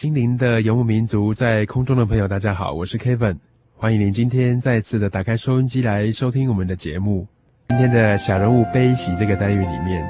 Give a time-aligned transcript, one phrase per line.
[0.00, 3.36] 心灵的游牧民族，在空中的朋友，大家好，我是 Kevin，
[3.76, 7.26] 欢迎您今天再次的打开收音机来收听我们的节目。
[7.68, 10.02] 今天的小人物悲喜这个单元里面，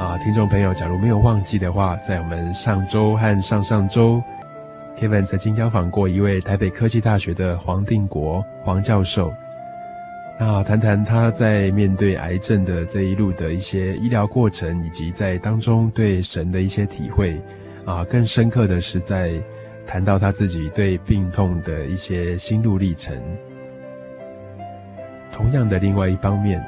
[0.00, 4.20] 啊，听众朋友，假如没有忘记的话，在我们上周和上上周
[4.98, 9.32] ，Kevin 曾经邀访过一位台北科技大学的黄定国黄教授，
[10.40, 17.40] 那谈谈他在面对癌症的这一路的一些医疗过程，以及在当中对神的一些体会，
[17.86, 19.32] 啊，更深刻的是在
[19.86, 23.16] 谈到他自己对病痛的一些心路历程。
[25.32, 26.62] 同样的，另外一方面。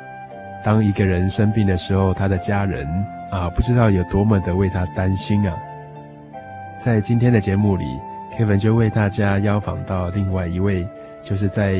[0.64, 2.86] 当一个人生病的时候，他的家人
[3.30, 5.56] 啊，不知道有多么的为他担心啊。
[6.80, 7.84] 在今天的节目里
[8.36, 10.86] ，Kevin 就为大家邀访到另外一位，
[11.22, 11.77] 就是在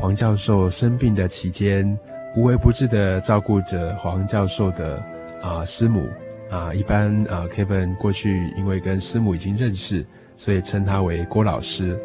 [0.00, 1.98] 黄教授生病的期间，
[2.36, 5.02] 无微不至的照顾着黄教授的
[5.42, 6.06] 啊师母
[6.54, 6.72] 啊。
[6.72, 10.04] 一般啊，Kevin 过去因为跟师母已经认识，
[10.36, 11.98] 所以称他为郭老师。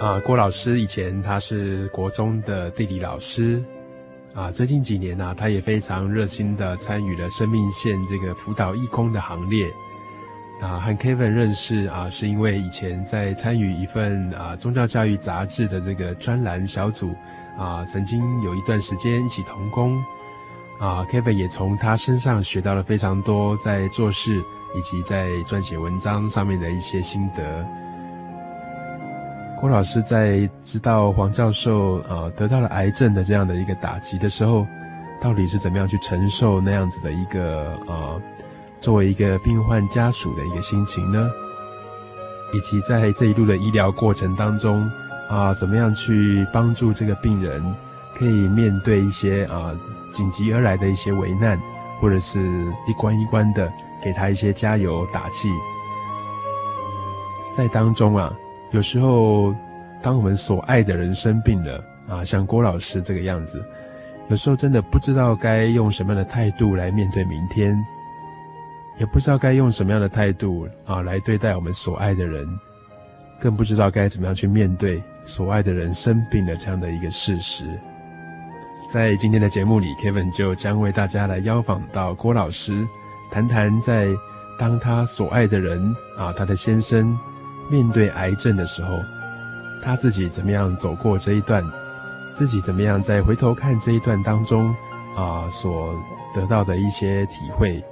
[0.00, 3.62] 啊，郭老师以前他是国中的地理老师，
[4.34, 9.64] 啊，最近几年呢，他也非常热心的参与了生命线这个辅导义工的行列。
[10.60, 17.14] 啊，和 Kevin 认识啊，是因为以前在参与一份啊宗教教育杂志的这个专栏小组，
[17.58, 20.00] 啊，曾经有一段时间一起同工。
[20.82, 24.36] 啊，Kevin 也从他身上学到了非常多在做事
[24.74, 27.64] 以及在撰写文章上面的一些心得。
[29.60, 34.66] 郭老师在知道黄教授呃得到了癌症的这样的一个打击的时候，
[35.20, 38.20] 到底是怎么样去承受那样子的一个呃
[38.80, 41.30] 作为一个病患家属的一个心情呢？
[42.52, 44.90] 以及在这一路的医疗过程当中
[45.30, 47.62] 啊、怎么样去帮助这个病人
[48.14, 49.70] 可以面对一些啊、
[50.12, 51.60] 紧急而来的一些危难，
[52.00, 52.40] 或者是
[52.86, 55.48] 一关一关的给他一些加油打气，
[57.50, 58.32] 在当中啊。
[58.70, 59.54] 有时候，
[60.02, 63.62] 当我们所爱的人生病了啊，像郭老师这个样子，
[64.28, 67.76] 有时候真的不知道该用什么样的态度来面对明天，
[68.98, 72.48] 也不知道该用什么样的态度啊来对待我们所爱的人，
[73.38, 77.78] 更不知道该怎么样去面对所爱的人生病的这样的一个事实。
[78.88, 82.86] 在今天的节目里，Kevin 就将为大家来邀访到郭老师，
[83.30, 84.08] 谈谈在
[84.58, 87.18] 当他所爱的人啊，他的先生。
[87.70, 88.98] 面对癌症的时候，
[89.82, 91.64] 他自己怎么样走过这一段？
[92.30, 94.74] 自己怎么样在回头看这一段当中
[95.16, 95.94] 啊、所
[96.34, 97.82] 得到的一些体会，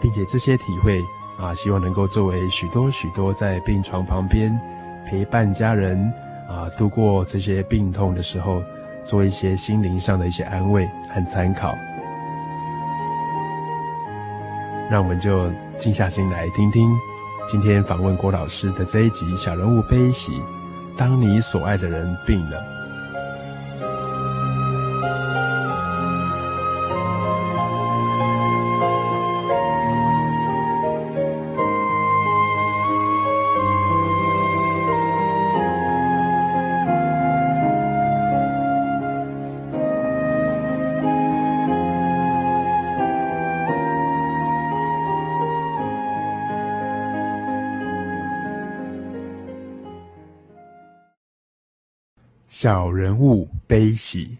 [0.00, 0.98] 并且这些体会
[1.38, 4.58] 啊，希望能够作为许多许多在病床旁边
[5.06, 6.00] 陪伴家人
[6.48, 8.62] 啊度过这些病痛的时候，
[9.08, 11.74] 做一些心灵上的一些安慰和参考。
[14.90, 16.90] 让我们就静下心来听听。
[17.50, 20.32] 今天访问郭老师的这一集《小人物悲喜》，
[20.96, 22.77] 当你所爱的人病了。
[52.60, 54.36] 小人物悲喜。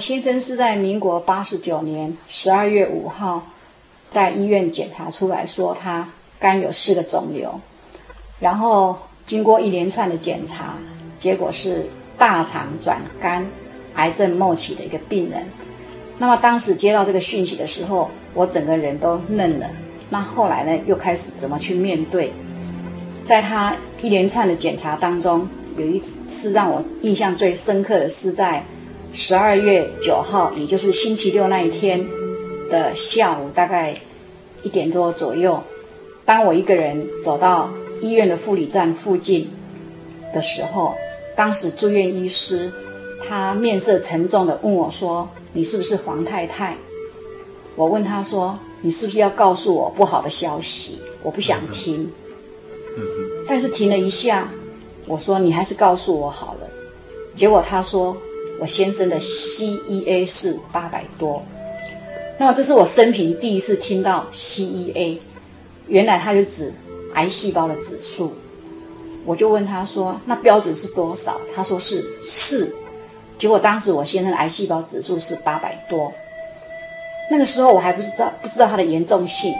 [0.00, 3.42] 先生是在民国八十九年十二月五号
[4.08, 6.08] 在医院检查出来说他
[6.38, 7.60] 肝有四个肿瘤，
[8.40, 10.74] 然后经过一连串的检查，
[11.18, 11.86] 结果是
[12.16, 13.46] 大肠转肝
[13.94, 15.44] 癌症末期的一个病人。
[16.16, 19.68] 那么当时接到这个讯息的时候，我整个人都愣了。
[20.08, 22.32] 那后来呢，又开始怎么去面对？
[23.22, 28.64] 在他一连串的检查当中，有一次让我印象最深刻的是在。
[29.12, 32.06] 十二月九号，也就是星期六那一天
[32.68, 34.00] 的下午，大概
[34.62, 35.62] 一点多左右，
[36.24, 37.70] 当我一个人走到
[38.00, 39.50] 医院的护理站附近
[40.32, 40.94] 的时候，
[41.36, 42.72] 当时住院医师
[43.28, 46.76] 他面色沉重地问我说：“你是不是黄太太？”
[47.74, 52.10] 我问他说：“你是不是要告诉我不好的消息？”我不想听，
[53.46, 54.48] 但是停了一下，
[55.06, 56.70] 我说：“你还是告诉我好了。”
[57.34, 58.16] 结果他说。
[58.60, 61.42] 我先生的 CEA 是八百多，
[62.38, 65.18] 那么这是我生平第一次听到 CEA，
[65.86, 66.70] 原来他就指
[67.14, 68.34] 癌细胞的指数。
[69.24, 72.74] 我就问他说：“那标准是多少？”他说是四。
[73.38, 76.12] 结果当时我先生癌细胞指数是八百多，
[77.30, 79.54] 那个时候我还不知道不知道他的严重性。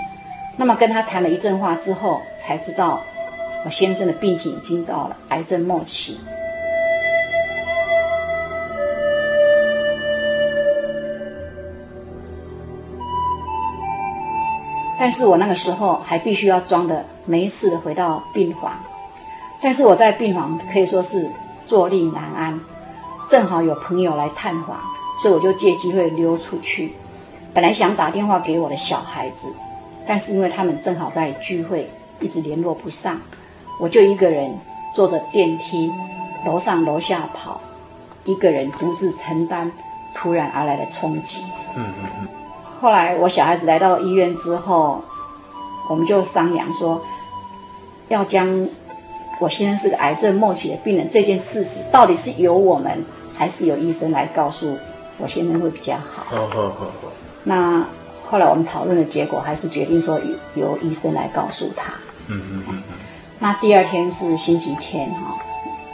[0.58, 3.02] 那么跟他谈了一阵话之后，才知道
[3.64, 6.18] 我先生的病情已经到了癌症末期。
[15.00, 18.78] 但是我那个时候还必须要装的没事的回到病房，
[19.58, 21.26] 但是我在病房可以说是
[21.66, 22.60] 坐立难安，
[23.26, 24.78] 正好有朋友来探访，
[25.22, 26.92] 所以我就借机会溜出去。
[27.54, 29.50] 本来想打电话给我的小孩子，
[30.06, 31.88] 但是因为他们正好在聚会，
[32.20, 33.18] 一直联络不上，
[33.80, 34.54] 我就一个人
[34.94, 35.90] 坐着电梯
[36.44, 37.58] 楼上楼下跑，
[38.24, 39.72] 一个人独自承担
[40.14, 41.42] 突然而来的冲击。
[41.74, 42.39] 嗯嗯嗯。
[42.80, 45.04] 后来我小孩子来到医院之后，
[45.88, 46.98] 我们就商量说，
[48.08, 48.66] 要将
[49.38, 53.04] 我先生是个癌症末期的病人这件事实，到底是由我们
[53.36, 54.78] 还是由医生来告诉
[55.18, 56.24] 我先生会比较好。
[56.24, 56.86] 好好好。
[57.44, 57.84] 那
[58.24, 61.92] 后来我们讨论的结果，还是决定说由由医生来告诉他。
[62.28, 62.82] 嗯嗯嗯。
[63.38, 65.36] 那第二天是星期天哈，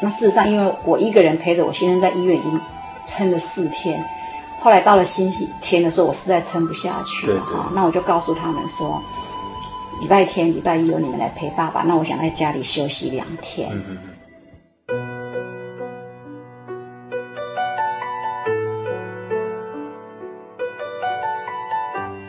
[0.01, 2.61] 那事实上因为我一个人陪着我先生在医院已经
[3.09, 4.05] 撑了四天。
[4.59, 9.01] 后来到了星期天的时候，我实在撑不下去了哈，那我就告诉他们说，
[10.01, 13.69] 礼拜天、礼拜一由你们来陪爸爸，那我想在家里休息两天。
[13.73, 13.99] 嗯嗯。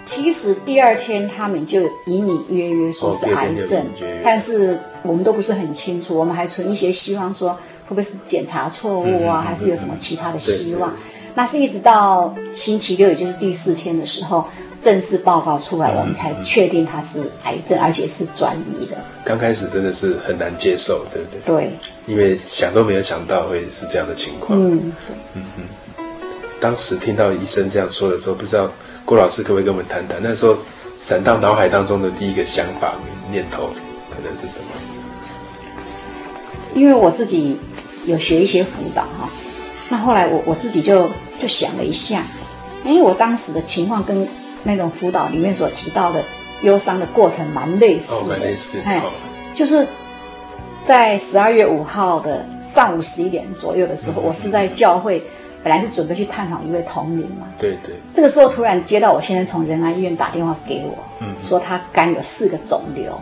[0.06, 3.84] 其实第二天他们就隐隐约约说是癌症，
[4.24, 10.94] 但是我们都不是很清楚，我们还存一些希望，说会不会是检查错误啊，还是有什么其他的希望。
[11.38, 14.44] 那是一直到星期六，也就是第四天的时候，
[14.81, 18.98] 正式报告出来，我们才确定他是癌症，而且是转移的。
[19.24, 21.39] 刚开始真的是很难接受，对不对？
[21.45, 21.72] 对，
[22.07, 24.59] 因为想都没有想到会是这样的情况。
[24.59, 26.06] 嗯，对，嗯嗯。
[26.59, 28.68] 当时听到医生这样说的时候，不知道
[29.06, 30.57] 郭老师可不可以跟我们谈谈，那时候
[30.97, 32.95] 闪到脑海当中的第一个想法、
[33.30, 33.69] 念头
[34.09, 34.66] 可能是什么？
[36.73, 37.59] 因为我自己
[38.07, 39.30] 有学一些辅导哈，
[39.88, 41.07] 那后来我我自己就。
[41.40, 42.24] 就想了一下，
[42.84, 44.28] 因为我当时的情况跟
[44.64, 46.24] 那种辅导里面所提到的
[46.62, 48.82] 忧伤的过程蛮类似的，哦、蛮类似。
[48.86, 49.02] 哎，
[49.54, 49.88] 就是
[50.84, 55.22] 在十二月五号的上午十一点左右的时候，嗯、我是在教会，
[55.64, 57.48] 本来是准备去探访一位同龄嘛。
[57.60, 57.96] 对对。
[58.14, 63.18] 这个时候突然接到我先生从仁安医院打电话给我，嗯，说他肝有四个肿瘤。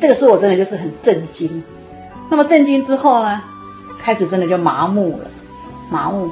[0.00, 1.62] 这个时候我真的就是很震惊。
[2.28, 3.40] 那么震惊之后呢，
[4.02, 5.30] 开始真的就麻木了，
[5.88, 6.30] 麻木。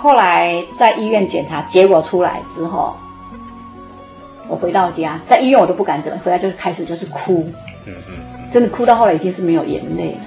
[0.00, 2.96] 后来在医院检查结果出来之后，
[4.46, 7.50] 我回到家，在医院我都不敢怎么回来，就是开始就是哭，
[7.84, 10.20] 嗯嗯，真的哭到后来已经是没有眼泪了，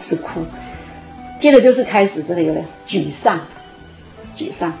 [0.00, 0.40] 是哭。
[1.38, 3.38] 接着就是开始真的有点沮丧，
[4.34, 4.72] 沮丧。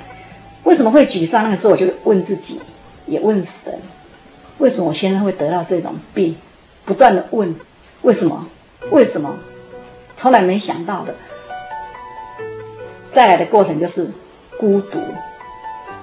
[0.62, 1.42] 为什么会沮丧？
[1.42, 2.62] 那个时候我就问自己，
[3.04, 3.78] 也问神，
[4.56, 6.34] 为什么我先生会得到这种病？
[6.86, 7.54] 不断的问，
[8.00, 8.46] 为什么？
[8.90, 9.36] 为什么？
[10.16, 11.14] 从来没想到的。
[13.14, 14.10] 再来的过程就是
[14.58, 14.98] 孤独。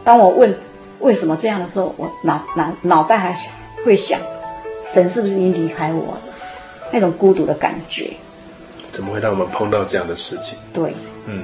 [0.04, 0.58] 当我问
[1.00, 3.36] 为什么这样的时候，我脑脑脑袋还
[3.86, 4.18] 会想，
[4.86, 6.22] 神是不是已经离开我了？
[6.92, 8.12] 那种孤独的感觉，
[8.92, 10.58] 怎么会让我们碰到这样的事情？
[10.74, 10.94] 对，
[11.26, 11.44] 嗯。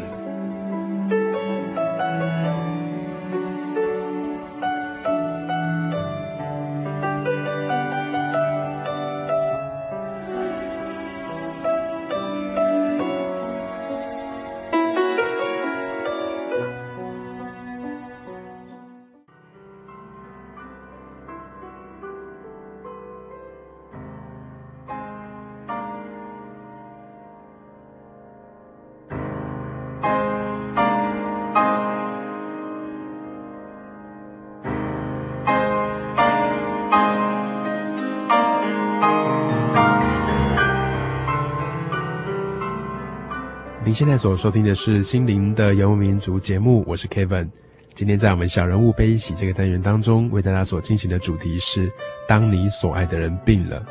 [43.98, 47.50] 现在所收听的是《心灵的游牧民族》节目，我是 Kevin。
[47.96, 51.92] 今天在我们小人物悲喜这个单元当中，为大家所进行的主题是
[52.30, 53.84] “当你所爱的人病了”。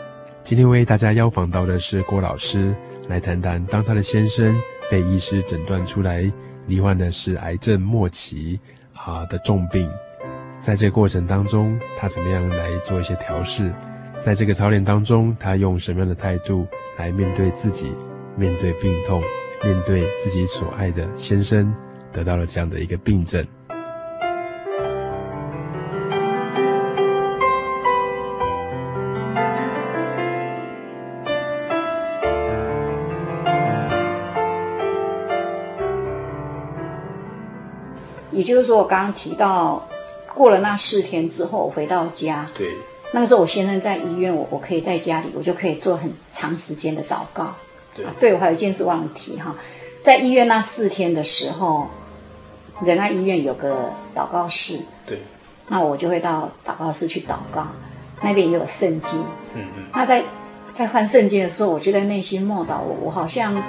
[0.45, 2.73] 今天为大家邀访到的是郭老师，
[3.09, 4.57] 来谈谈当他的先生
[4.89, 6.33] 被医师诊断出来
[6.69, 8.61] 罹患的是癌症末期
[8.93, 9.91] 啊的重病，
[10.61, 13.75] 在这个过程当中，他怎么样来做一些调试？
[14.21, 16.65] 在这个操练当中，他用什么样的态度
[16.97, 17.93] 来面对自己，
[18.37, 19.21] 面对病痛，
[19.63, 21.75] 面对自己所爱的先生，
[22.13, 23.47] 得到了这样的一个病症。
[38.33, 39.83] 也就是说，我刚刚提到，
[40.35, 42.47] 过了那四天之后，我回到家。
[42.55, 42.71] 对。
[43.13, 47.55] 那个时候我先生在医院，我我可以在家里，我就可以做很长时间的祷告。
[48.19, 49.55] 对，我还有一件事忘了提哈，
[50.03, 51.89] 在医院那四天的时候，
[52.83, 54.79] 仁爱医院有个祷告室。
[55.07, 55.21] 对，
[55.69, 57.67] 那我就会到祷告室去祷告，
[58.23, 59.21] 那边也有圣经。
[59.55, 59.85] 嗯嗯。
[59.95, 60.23] 那在
[60.75, 63.63] 在换圣经的时候，我就在内心默祷，我我好像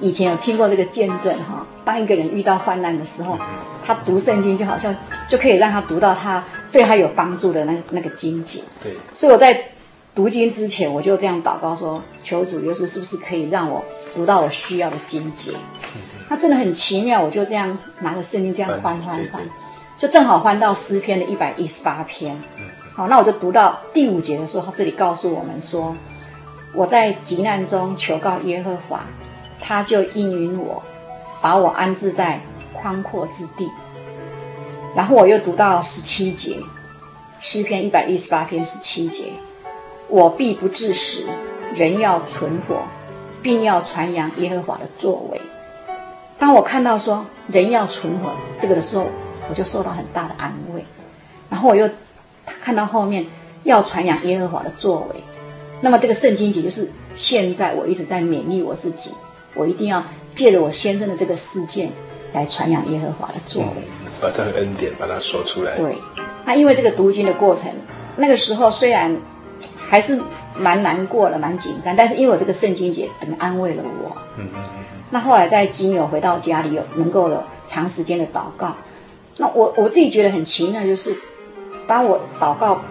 [0.00, 3.38] 以前有听过这个见证哈，当一个人遇到患难的时候，
[3.84, 4.94] 他读圣经就好像
[5.28, 6.42] 就可以让他读到他。
[6.72, 9.54] 对他有帮助的那那个经节，对，所以我在
[10.14, 15.50] 读经之前，我就这样祷告说：求主耶稣是不是可以让我读到我需要的经节？
[16.28, 19.42] 那真的很奇妙，我就这样拿着圣经这样翻翻翻，
[19.98, 22.40] 就正好翻到诗篇的一百一十八篇。
[22.94, 25.96] 好，那我就读到第五节的时候，他这里告诉我们说：
[26.72, 29.00] 我在急难中求告耶和华，
[29.60, 30.80] 他就应允我，
[31.42, 32.40] 把我安置在
[32.72, 33.68] 宽阔之地。
[34.94, 36.56] 然后我又读到十七节，
[37.40, 39.24] 诗篇一百一十八篇十七节，
[40.08, 41.24] 我必不致死，
[41.74, 42.82] 人要存活，
[43.42, 45.40] 并要传扬耶和华的作为。
[46.38, 49.06] 当我看到说人要存活这个的时候，
[49.48, 50.84] 我就受到很大的安慰。
[51.50, 51.88] 然后我又
[52.44, 53.24] 看到后面
[53.62, 55.20] 要传扬耶和华的作为，
[55.80, 59.10] 那么这个圣经节就是现在我一直在勉励我自己，
[59.54, 60.02] 我一定要
[60.34, 61.90] 借着我先生的这个事件
[62.32, 63.68] 来传扬耶和华的作为。
[63.78, 65.76] 嗯把这个恩典把它说出来。
[65.76, 65.98] 对，
[66.46, 67.70] 那因为这个读经的过程，
[68.16, 69.14] 那个时候虽然
[69.94, 70.20] 还是
[70.56, 74.10] 蛮难过的，蛮紧张，但是因为我这个圣经节等于安慰了我。
[74.36, 74.84] 嗯嗯嗯。
[75.10, 78.74] 那后来在经友回到家里有能够有长时间的祷告，
[79.36, 81.16] 那我我自己觉得很奇妙，就是
[81.86, 82.82] 当我祷告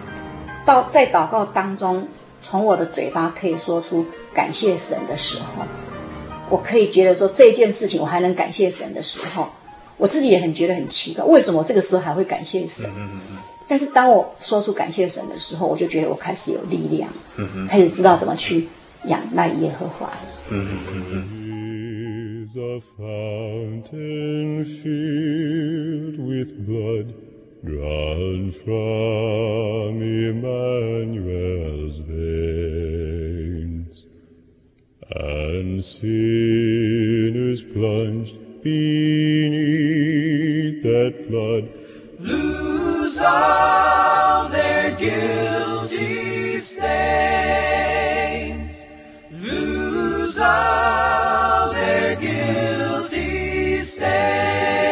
[0.64, 2.08] 到在祷告当中，
[2.40, 5.62] 从我的嘴巴可以说出感谢神的时候，
[6.48, 9.48] 我可以觉得说这件事情我还能感谢神的时候。
[9.98, 12.88] 我自己也很觉得很奇怪，为什么我这个时候还会感谢神？
[12.96, 13.33] 嗯嗯嗯。
[13.66, 18.66] 但是当我说出感谢神的时候，我就觉得我开始有力量，嗯嗯，开始知道怎么去
[19.06, 20.10] 仰赖耶和华。
[20.50, 21.24] 嗯嗯嗯
[42.24, 47.52] lose all their guilty stains,
[49.30, 54.83] lose all their guilty stains.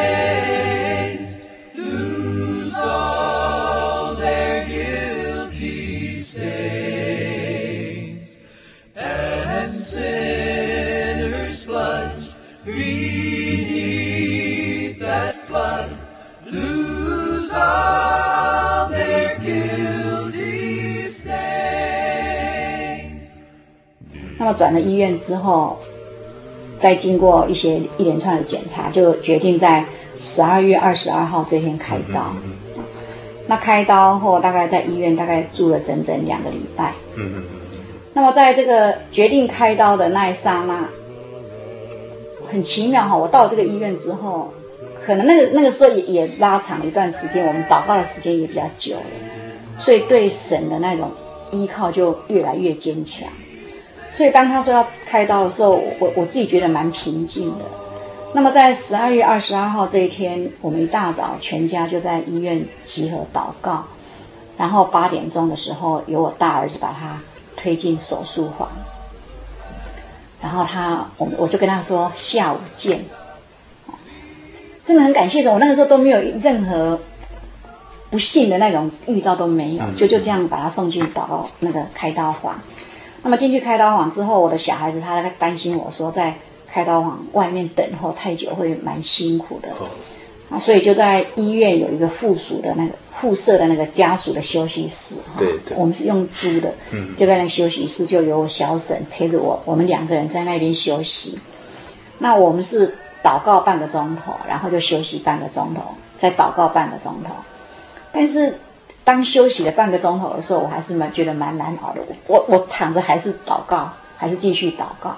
[24.51, 24.55] 嗯。
[24.57, 25.79] 转了医院之后，
[26.79, 29.85] 再经过一些一连串的检查，就决定在
[30.21, 32.33] 十二月二十二号这天开刀。
[33.47, 36.93] 那开刀后，大概在医院大概住了整整两个礼拜。
[37.17, 37.45] 嗯嗯
[38.15, 40.87] 那么在这个决定开刀的那一刹那，
[42.47, 43.17] 很奇妙哈！
[43.17, 44.53] 我到这个医院之后，
[45.05, 49.03] 可能那个那个时候也也拉长了一段时间，我们祷告的时间也比较久了，
[49.79, 51.11] 所以对神的那种
[51.51, 53.27] 依靠就越来越坚强。
[54.15, 57.65] 所以当他说要开刀的时候，我我自己觉得蛮平静的。
[58.35, 63.85] 那么在十二月二十二号这一天，我们一大早全家就在医院集合祷告，
[64.57, 67.21] 然后八点钟的时候，由我大儿子把他
[67.57, 68.69] 推进手术房，
[70.41, 73.05] 然后他我我就跟他说下午见。
[74.85, 76.99] 真的很感谢神，我那个时候都没有任何
[78.11, 82.59] 不幸的那种预兆都没有，就就这样把他送进祷告那个开刀房。
[83.23, 86.35] 那么进去开刀房之后，我的小孩子他在担心我说，在
[86.71, 89.69] 开刀房外面等候太久会蛮辛苦的。
[90.51, 101.39] 啊，所以就在医院有一个附属的那个附设的那个家属的休息室，对对，我们是用租的，嗯，就在那个休息室，就由我小婶陪着我，我们两个人在那边休息。
[102.19, 105.81] 那我们是祷告半个钟头，然后就休息半个钟头，
[106.19, 107.35] 再祷告半个钟头。
[108.13, 108.55] 但是
[109.05, 112.01] 当休息了半个钟头的时候，我还是蛮觉得蛮难熬的。
[112.27, 115.17] 我我躺着还是祷告，还是继续祷告。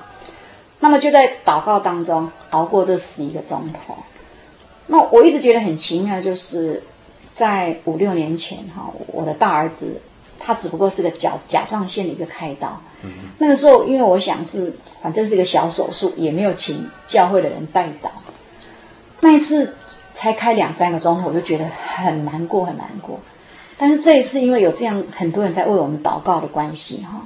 [0.80, 3.96] 那么就在祷告当中熬过这十一个钟头。
[4.86, 6.82] 那我一直觉得很奇妙，就是
[7.34, 10.00] 在五六年前哈，我的大儿子
[10.38, 12.80] 他只不过是个甲甲状腺的一个开刀，
[13.38, 18.08] 那个时候因为我想是反正是一个小手术，也没有请教会的人代祷，
[19.20, 19.74] 那一次
[20.12, 23.18] 才开两三个钟头，我就觉得很难过很难过。
[23.78, 27.22] 但是这一次因为有这样很多人在为我们祷告的关系哈。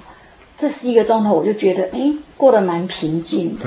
[0.56, 3.64] 这十一个钟头，我就觉得，哎，过得蛮平静的，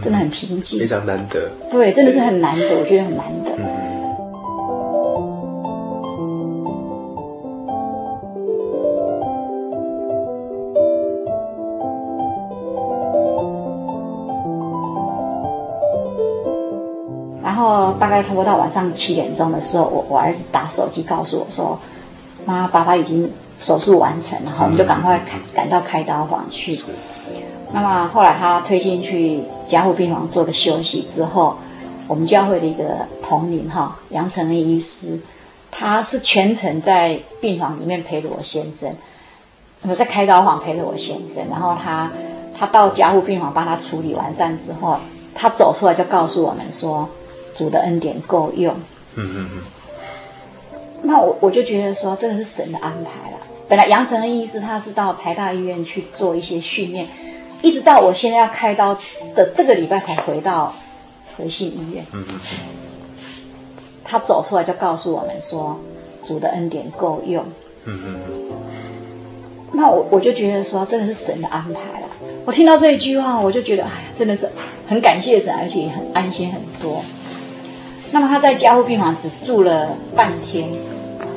[0.00, 1.50] 真的很平静，非常难得。
[1.72, 3.50] 对，真的是很难得，我觉得很难得。
[3.58, 3.66] 嗯、
[17.42, 21.76] 然后大概差不多到晚上七点钟的时候，我我儿子打手机告诉我说
[22.44, 25.20] ：“妈，爸爸已经。”手术完成，然后我们就赶快
[25.54, 26.80] 赶到开刀房去。
[27.74, 31.58] 那么后来他推进去加护病房做个休息之后，
[32.06, 35.20] 我们教会的一个同龄哈杨成恩医师，
[35.70, 38.90] 他是全程在病房里面陪着我先生，
[39.82, 41.44] 我在开刀房陪着我先生。
[41.50, 42.10] 然后他
[42.58, 44.96] 他到加护病房帮他处理完善之后，
[45.34, 47.06] 他走出来就告诉我们说，
[47.54, 48.74] 主的恩典够用。
[49.16, 49.62] 嗯嗯嗯。
[51.10, 53.36] 那我我就觉得说，真的是神的安排了。
[53.68, 57.04] 本来杨成恩医师他是到台大医院去做一些训练，
[57.62, 58.96] 一直到我现在要开刀
[59.34, 60.72] 的这个礼拜才回到
[61.36, 62.06] 和信医院。
[62.12, 62.40] 嗯嗯。
[64.04, 65.80] 他走出来就告诉我们说，
[66.24, 67.44] 主的恩典够用。
[67.86, 68.20] 嗯嗯。
[69.72, 72.06] 那我我就觉得说，真的是神的安排了。
[72.44, 74.48] 我听到这一句话，我就觉得哎呀，真的是
[74.86, 77.02] 很感谢神，而且很安心很多。
[78.12, 80.68] 那么他在加护病房只住了半天，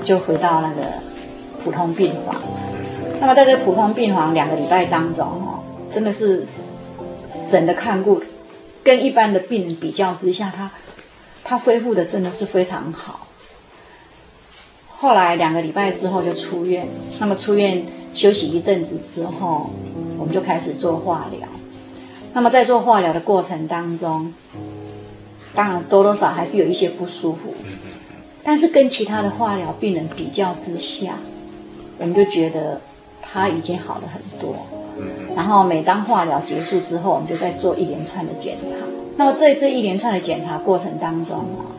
[0.04, 0.82] 就回到那个。
[1.64, 2.36] 普通病房，
[3.22, 6.44] 那么在这普通病房两个礼拜当中，哈，真的是
[7.30, 8.22] 神的看顾，
[8.84, 10.70] 跟一般的病人比较之下，他
[11.42, 13.28] 他恢复的真的是非常好。
[14.90, 16.86] 后来两个礼拜之后就出院，
[17.18, 19.70] 那么出院休息一阵子之后，
[20.20, 21.48] 我们就开始做化疗。
[22.34, 24.34] 那么在做化疗的过程当中，
[25.56, 27.56] 当然多多少还是有一些不舒服，
[28.44, 31.14] 但是跟其他的化疗病人比较之下。
[32.00, 32.82] 我们就觉得
[33.22, 34.56] 他已经好了很多，
[35.36, 38.72] 然后每当化疗结束之后，我们就在做一连串的检查。
[39.16, 41.70] 那么这这一连串的检查过程当中啊，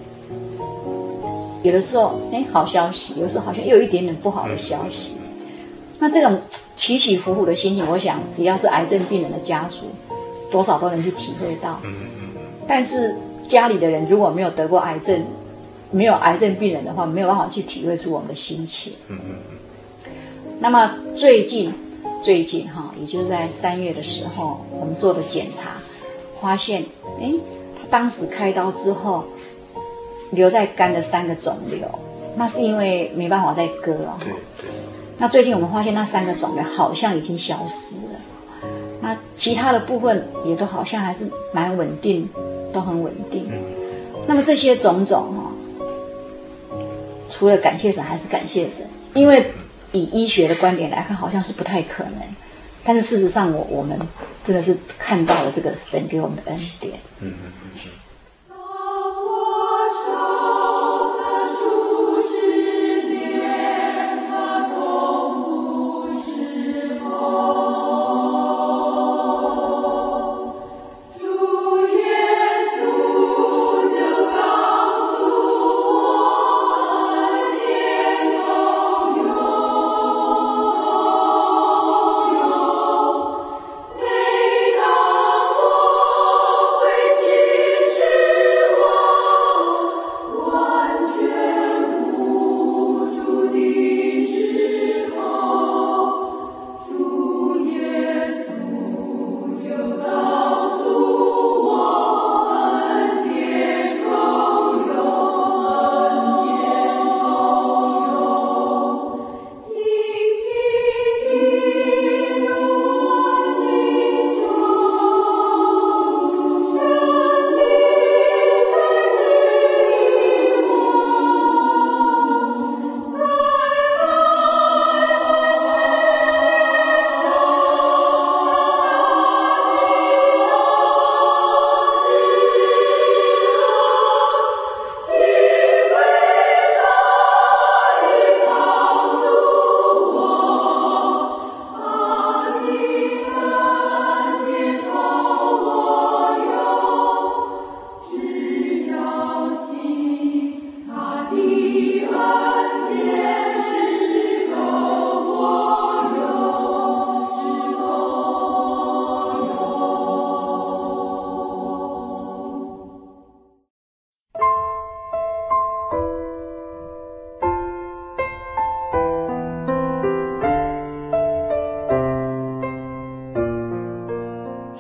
[1.65, 5.17] 有的时候哎好消息，有的时候好像又有一点点不好的消息。
[5.99, 6.41] 那这种
[6.77, 9.87] 起起伏伏的心情，我想只要是癌症病人的家属，
[10.51, 11.81] 多少都能去体会到。
[12.69, 13.17] 但是
[13.49, 15.23] 家里的人如果没有得过癌症，
[15.95, 18.93] 没有癌症病人的话，没有办法去体会出我们的心情。
[19.09, 20.11] 嗯嗯嗯
[20.59, 21.73] 那么最近，
[22.23, 25.71] 最近哈，也就是在三月的时候，我们做的检查，
[26.41, 26.85] 发现，
[27.21, 27.33] 哎，
[27.79, 29.25] 他当时开刀之后，
[30.33, 31.87] 留在肝的三个肿瘤，
[32.37, 34.19] 那是因为没办法再割了。
[34.21, 34.71] 对对。
[35.17, 38.69] 那最近我们发现那三个肿瘤好像已经消失了，
[39.01, 42.29] 那其他的部分也都好像还是蛮稳定，
[42.73, 43.47] 都很稳定。
[44.27, 45.44] 那么这些种种哈，
[47.31, 49.45] 除了感谢神，还是感谢神，因为。
[49.97, 52.15] 以医学的观点来看，好像是不太可能，
[52.83, 53.97] 但是事实上我，我们
[54.45, 56.99] 真的是看到了这个神给我们的恩典。
[57.21, 57.53] 嗯嗯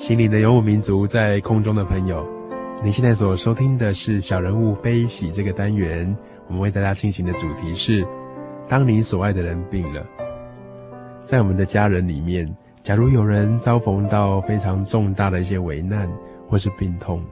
[0.06, 2.28] 心灵的游牧民族，在空中的朋友，
[2.82, 6.14] 您现在所收听的是《小人物悲喜》这个单元。
[6.46, 8.06] 我们为大家进行的主题是：
[8.68, 10.06] 当你所爱的人病了，
[11.22, 16.06] 在我们的家人里面，假如有人遭逢到非常重大的一些危难
[16.50, 17.24] 或是病痛，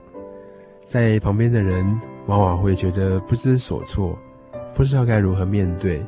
[0.83, 1.85] 在旁边的人
[2.25, 4.17] 往往会觉得不知所措，
[4.73, 6.03] 不知道该如何面对，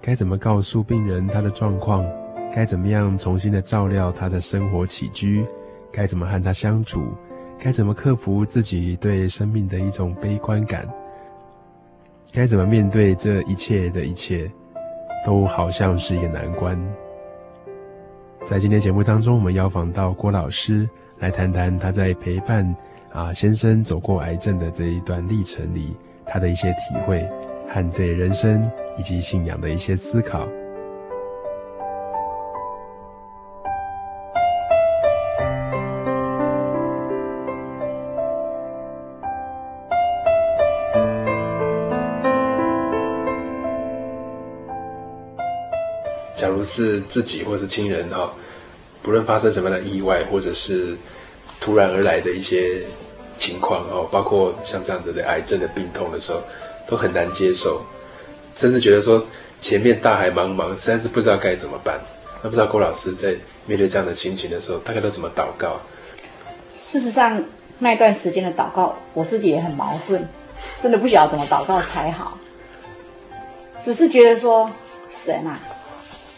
[0.00, 2.02] 该怎么告诉病人他的状况，
[2.54, 5.44] 该怎么样重新的照料他的生活起居。
[5.96, 7.06] 该怎么和他相处？
[7.58, 10.86] 该怎么克服自己对生命的一种悲观感？
[12.30, 14.50] 该怎么面对这一切的一切，
[15.24, 16.78] 都好像是一个难关。
[18.44, 20.86] 在今天节目当中，我们邀访到郭老师
[21.18, 22.76] 来谈谈他在陪伴
[23.10, 27.26] 啊先生走过癌症的这一段历程里，他的一些体会
[27.66, 30.46] 和对人生以及信仰的一些思考。
[46.66, 48.32] 是自己或是亲人哈，
[49.02, 50.96] 不论发生什么样的意外，或者是
[51.60, 52.82] 突然而来的一些
[53.38, 56.42] 情况哦，包括像这样子的癌症的病痛的时候，
[56.88, 57.82] 都很难接受，
[58.54, 59.24] 甚至觉得说
[59.60, 62.00] 前面大海茫茫，实在是不知道该怎么办。
[62.42, 63.34] 那不知道郭老师在
[63.66, 65.80] 面对这样的心情的时候，大概都怎么祷告？
[66.76, 67.42] 事实上，
[67.78, 70.26] 那段时间的祷告，我自己也很矛盾，
[70.78, 72.38] 真的不晓得怎么祷告才好，
[73.80, 74.70] 只是觉得说
[75.08, 75.58] 神啊。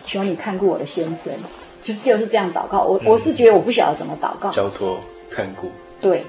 [0.09, 1.31] 求你看顾我的先生，
[1.83, 2.83] 就是就是这样祷告。
[2.83, 4.99] 我、嗯、我是觉得我不晓得怎么祷告，交托
[5.31, 5.71] 看顾。
[6.01, 6.25] 对，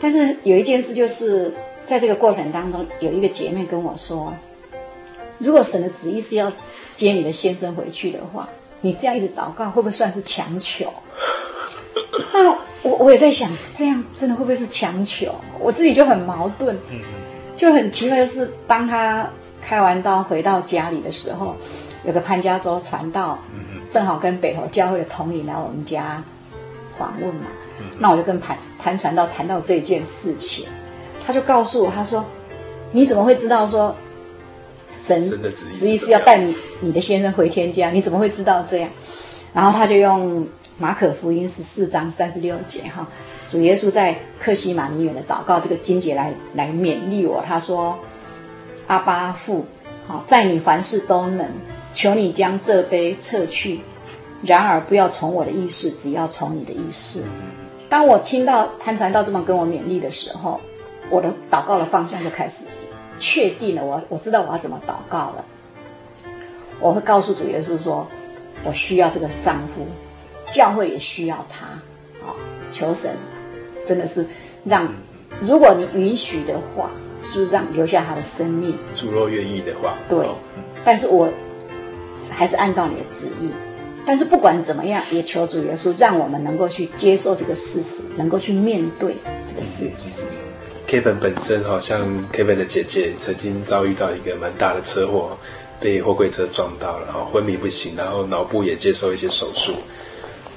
[0.00, 1.52] 但是有一件事就是
[1.84, 4.32] 在这个过程当中，有一个姐妹跟我说，
[5.38, 6.52] 如果神的旨意是要
[6.94, 8.48] 接你的先生回去的话，
[8.80, 10.92] 你这样一直祷告，会不会算是强求？
[12.32, 12.50] 那
[12.82, 15.34] 我我也在想，这样真的会不会是强求？
[15.58, 16.78] 我自己就很矛盾，
[17.56, 19.28] 就很奇怪，就是当他
[19.60, 21.56] 开完刀回到家里的时候。
[22.04, 23.38] 有个潘家洲传道，
[23.90, 26.22] 正好跟北投教会的统领来我们家
[26.98, 27.46] 访问嘛，
[27.98, 30.66] 那我就跟潘潘传道谈到这件事情，
[31.26, 32.24] 他就告诉我，他说
[32.92, 33.94] ：“你怎么会知道说
[34.88, 37.90] 神的旨意是要带你你的先生回天家？
[37.90, 38.88] 你怎么会知道这样？”
[39.52, 40.46] 然后他就用
[40.78, 43.06] 马可福音十四章三十六节哈，
[43.50, 47.98] 主耶稣在克西马尼园的祷告这个经节来来勉励我，他说
[48.88, 49.66] ：“阿爸父，
[50.06, 51.46] 好，在你凡事都能。”
[51.92, 53.80] 求你将这杯撤去，
[54.42, 57.22] 然而不要从我的意思，只要从你的意思。
[57.88, 60.60] 当我听到潘传道这么跟我勉励的时候，
[61.10, 62.64] 我的祷告的方向就开始
[63.18, 63.84] 确定了。
[63.84, 65.44] 我我知道我要怎么祷告了。
[66.78, 68.06] 我会告诉主耶稣说，
[68.64, 69.84] 我需要这个丈夫，
[70.52, 71.66] 教会也需要他。
[72.24, 72.32] 啊，
[72.70, 73.10] 求神
[73.84, 74.24] 真的是
[74.62, 74.86] 让，
[75.42, 76.90] 如果你允许的话，
[77.22, 78.78] 是不是让留下他的生命？
[78.94, 80.28] 主若愿意的话，对。
[80.84, 81.28] 但是我。
[82.28, 83.50] 还是按照你的旨意，
[84.04, 89.14] 但是不管怎么样，也求主耶稣让我们能够去接受这个事实，能够去面对
[89.48, 90.22] 这个事实。
[90.88, 92.02] Kevin 本身好像
[92.32, 95.38] Kevin 的姐姐曾经遭遇到一个蛮大的车祸，
[95.78, 99.74] 被货柜车撞到了，然后，昏迷不醒，然后脑部也接受一些手术。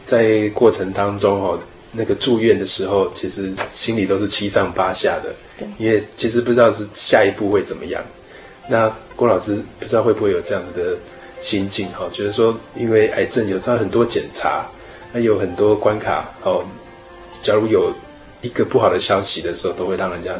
[0.04, 1.60] 在过程当中，哈，
[1.91, 5.36] 那个住院的时候，其实心里都是七上八下的，
[5.78, 8.04] 因为其实不知道是下一步会怎么样。
[8.67, 10.97] 那郭老师不知道会不会有这样的。
[11.43, 14.65] 心境哈，就是说，因为癌症有它很多检查，
[15.12, 16.63] 那有很多关卡哦。
[17.41, 17.91] 假如有
[18.39, 20.32] 一个不好的消息的时候，都会让人家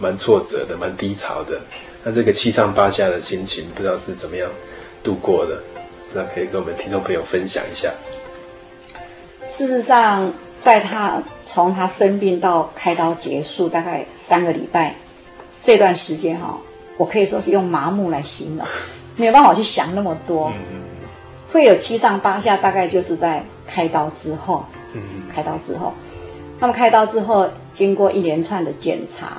[0.00, 1.60] 蛮挫折的，蛮低潮的。
[2.02, 4.50] 那这个七上八下的心情，不知道是怎么样
[5.04, 5.62] 度过的，
[6.12, 7.94] 那可以跟我们听众朋友分享一下。
[9.48, 14.96] 事实上，在他从他生病到开刀结束，大概三个礼拜
[15.62, 16.58] 这段时间哈，
[16.96, 18.66] 我可以说是用麻木来形容。
[19.18, 20.50] 没有办法去想那么多，
[21.52, 24.64] 会有七上八下，大概就是在开刀之后。
[25.30, 25.92] 开刀之后，
[26.58, 29.38] 那么开刀之后，经过一连串的检查，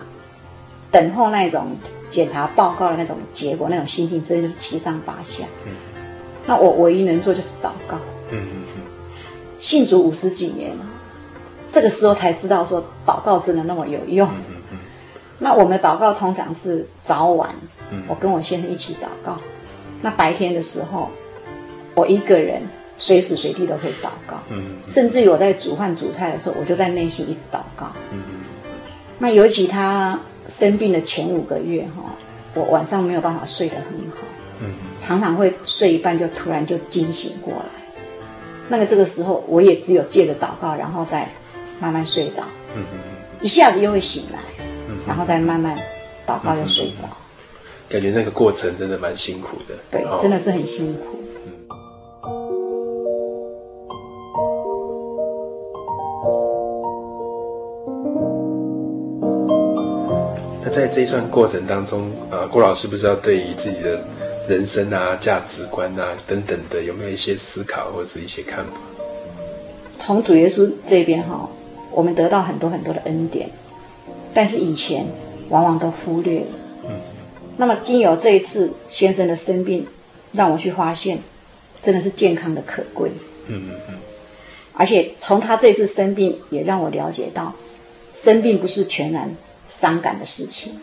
[0.91, 1.75] 等候那种
[2.09, 5.43] 检查报告的那种结果，那种心情真的就是七上八下。
[6.45, 7.97] 那我唯一能做就是祷告。
[9.59, 10.85] 信主五十几年了，
[11.71, 14.29] 这个时候才知道说祷告真的那么有用。
[15.39, 17.49] 那我们的祷告通常是早晚，
[18.07, 19.37] 我跟我先生一起祷告。
[20.01, 21.09] 那白天的时候，
[21.95, 22.61] 我一个人
[22.97, 28.21] 随时随地都可以祷告，嗯，甚至于我在煮饭煮菜的时候，我就在内心一直祷告，嗯，
[29.17, 32.13] 那尤其他生病的前五个月哈，
[32.53, 34.17] 我晚上没有办法睡得很好，
[34.61, 37.93] 嗯，常常会睡一半就突然就惊醒过来，
[38.67, 41.27] 那个这个时候我也只有借着祷告，然后再
[41.79, 42.43] 慢慢睡着，
[42.75, 42.99] 嗯嗯，
[43.41, 44.39] 一下子又会醒来，
[44.87, 45.77] 嗯，然后再慢慢
[46.25, 47.07] 祷告又睡着，
[47.89, 50.99] 感觉那个过程真的蛮辛苦的，对，哦、真的是很辛苦。
[60.63, 63.99] 那在这一段过程当中，呃，郭老师不知道对于自己的
[64.47, 68.73] 人生啊、价值观啊等等的，有没有一些思考或者是一些看法？
[69.97, 71.49] 从主耶稣这边哈，
[71.91, 73.49] 我们得到很多很多的恩典，
[74.31, 75.07] 但是以前
[75.49, 76.45] 往往都忽略了。
[77.59, 77.61] 嗯。
[77.61, 79.85] 那么经由这一次先生的生病，
[80.31, 81.19] 让我去发现，
[81.81, 83.11] 真的是健康的可贵。
[83.47, 83.95] 嗯嗯嗯。
[84.73, 87.53] 而且从他这次生病，也让我了解到，
[88.15, 89.29] 生病不是全然
[89.67, 90.79] 伤感的事情。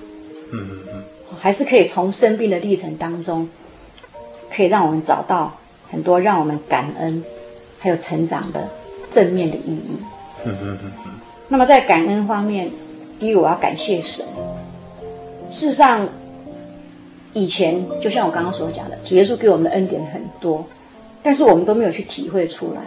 [0.53, 1.05] 嗯嗯嗯。
[1.41, 3.49] 还是可以从生病的历程当中，
[4.55, 5.59] 可以让我们找到
[5.91, 7.25] 很多让我们感恩，
[7.79, 8.69] 还有成长的。
[9.09, 9.97] 正面的意义。
[10.45, 11.13] 嗯嗯嗯嗯。
[11.49, 12.69] 那么在感恩方面，
[13.21, 14.27] 第一我要感谢神。
[15.49, 16.07] 事实上，
[17.37, 20.65] 以前就像我刚刚所讲的，主耶稣给我们的恩典很多，
[21.23, 22.81] 但是我们都没有去体会出来。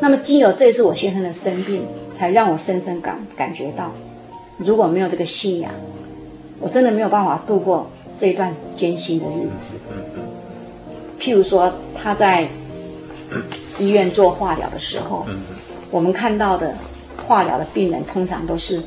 [0.00, 1.82] 那么经由这次我先生的生病，
[2.16, 3.92] 才让我深深感感觉到，
[4.56, 5.70] 如果没有这个信仰，
[6.58, 7.86] 我真的没有办法度过
[8.16, 9.74] 这一段艰辛的日子。
[11.20, 12.48] 譬如说，他在。
[13.78, 15.26] 医院做化疗的时候，
[15.90, 16.74] 我们看到的
[17.26, 18.80] 化疗的病人通常都是，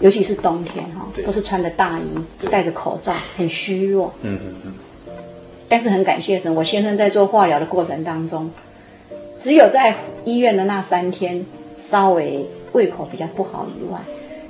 [0.00, 4.12] 尤其是冬天哈，都是穿着大衣，戴着口罩，很虚弱。
[4.22, 4.74] 嗯嗯嗯。
[5.68, 8.50] 但是很感谢神，我先生在做化疗的过程当中，
[9.40, 11.44] 只有在医院的那三天
[11.78, 13.98] 稍微胃口比较不好以外，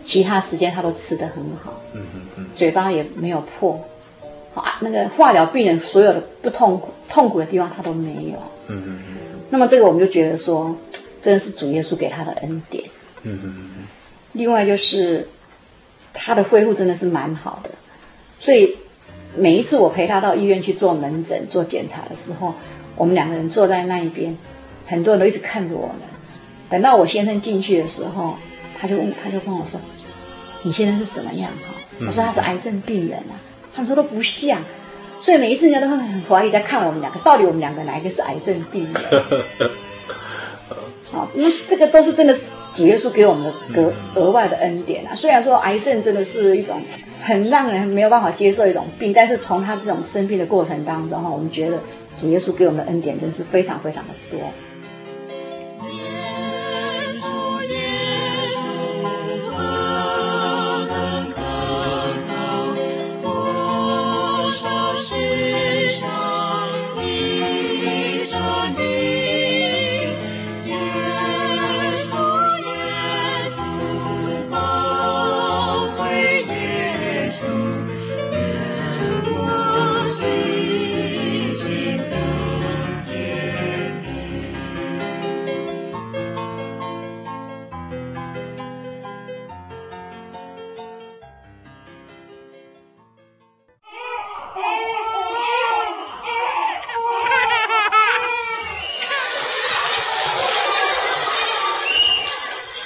[0.02, 1.80] 其他时间他都吃得很好。
[1.92, 2.46] 嗯嗯嗯。
[2.54, 3.78] 嘴巴也没有破，
[4.54, 8.38] 啊，那个化疗病人所有的不痛苦痛苦的地方他都没有。
[8.68, 9.14] 嗯嗯嗯。
[9.50, 10.74] 那么这个我们就觉得说，
[11.22, 12.82] 真的是主耶稣给他的恩典。
[13.22, 13.73] 嗯嗯嗯。
[14.34, 15.26] 另外就是
[16.12, 17.70] 他的恢复真的是蛮好的，
[18.38, 18.76] 所以
[19.34, 22.54] 每一次我陪他到医院去做门诊做检查的时候，
[22.94, 24.36] 我们两个人坐在那一边，
[24.86, 25.96] 很多人都一直看着我们。
[26.68, 28.36] 等到我先生进去的时候，
[28.78, 29.80] 他就问，他就跟我说
[30.62, 31.74] ：“你现在是什么样？”哈，
[32.06, 33.38] 我说他是癌症病人啊。
[33.74, 34.62] 他们说都不像。
[35.20, 39.24] 所以每一次人家都会很怀疑，在看我们两个，到底我们两个哪一个是癌症病人？
[41.14, 45.14] 好，那这个都是真的是主耶稣给我们的格额外的恩典啊。
[45.14, 46.82] 虽然说癌症真的是一种
[47.22, 51.78] 很让人没有办法接受一种病，但是从他这种生病的过程当中哈，我们觉得
[52.18, 54.40] 主耶稣给我们的恩典真是非常非常的多。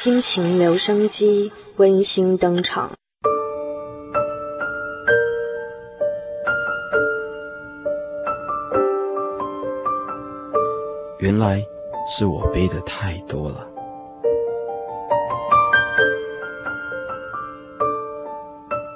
[0.00, 2.92] 心情留声机温馨登场。
[11.18, 11.66] 原来
[12.06, 13.68] 是我背的太多了。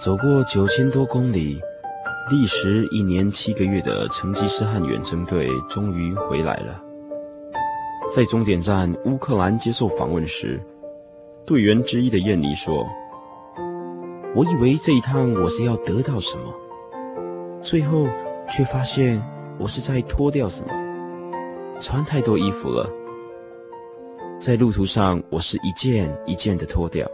[0.01, 1.61] 走过九千多公里，
[2.31, 6.81] 历时一年七个月的成吉思汗远征队终于回来了。
[8.15, 10.65] 在终点站乌克兰接受访问时，
[11.45, 12.87] 队员之一的燕妮说
[14.35, 16.55] ：“我以为这一趟我是要得到什么，
[17.61, 18.07] 最后
[18.49, 19.21] 却发现
[19.59, 20.73] 我是在脱掉什么。
[21.81, 22.89] 穿太多衣服了，
[24.39, 27.05] 在路途上我是一件一件的脱掉。”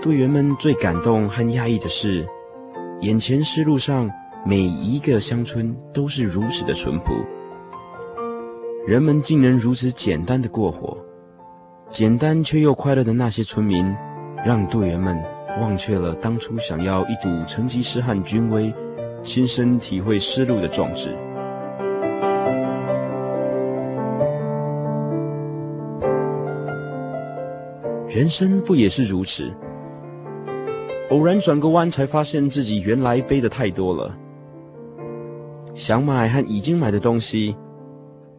[0.00, 2.24] 队员们最感动和讶异的是，
[3.00, 4.08] 眼前丝路上
[4.46, 7.12] 每一个乡村都是如此的淳朴，
[8.86, 10.96] 人们竟能如此简单的过活。
[11.90, 13.94] 简单却又快乐的那些村民，
[14.44, 15.18] 让队员们
[15.58, 18.72] 忘却了当初想要一睹成吉思汗军威、
[19.22, 21.16] 亲身体会丝路的壮志。
[28.08, 29.50] 人生不也是如此？
[31.10, 34.14] 偶然转个弯，才发现自己原来背的太多了。
[35.74, 37.56] 想买和已经买的东西，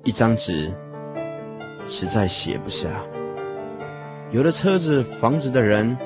[0.03, 0.71] 一张纸
[1.87, 3.03] 实在写不下。
[4.31, 5.97] 有了车子、房子的人，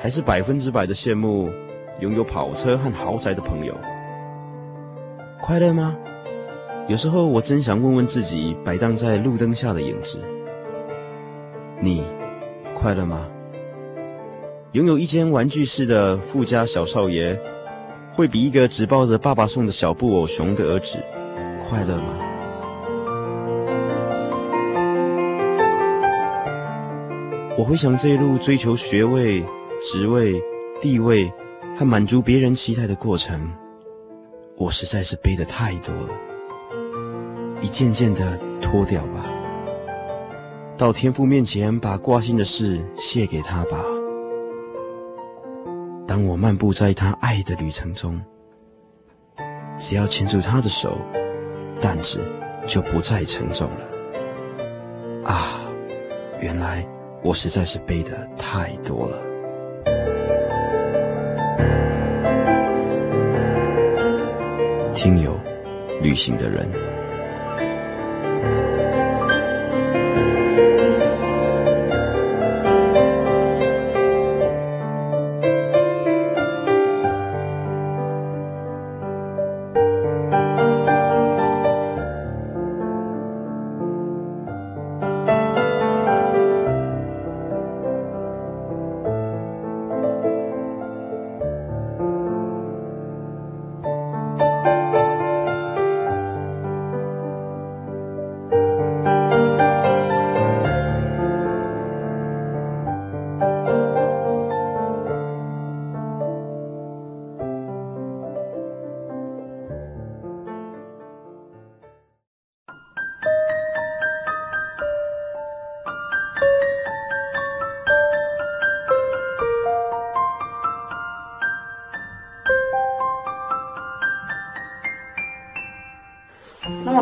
[0.00, 1.48] 还是百分之百的羡慕
[2.00, 3.72] 拥有跑车和豪宅的朋友。
[5.40, 5.96] 快乐吗？
[6.88, 10.18] 有时候我真想问问自己，摆荡在路灯下的影子：
[11.80, 12.02] 你
[12.74, 13.28] 快乐吗？
[14.72, 17.40] 拥有一间玩具室的富家小少爷，
[18.16, 20.98] 会比一个只抱着爸爸送的小布偶熊的儿子
[21.68, 22.18] 快乐吗？
[27.58, 29.44] 我回想这一路追求学位、
[29.82, 30.40] 职位、
[30.80, 31.28] 地位
[31.76, 33.52] 和满足别人期待的过程，
[34.56, 36.08] 我实在是背得太多了，
[37.60, 39.26] 一件件的脱掉吧，
[40.76, 43.84] 到天父面前把挂心的事卸给他吧。
[46.06, 48.22] 当我漫步在他爱的旅程中，
[49.76, 50.96] 只要牵住他的手，
[51.80, 52.20] 担子
[52.64, 55.28] 就不再沉重了。
[55.28, 55.60] 啊，
[56.40, 56.88] 原来。
[57.22, 59.22] 我实在是背的太多了。
[64.94, 65.38] 听友，
[66.00, 66.97] 旅行的人。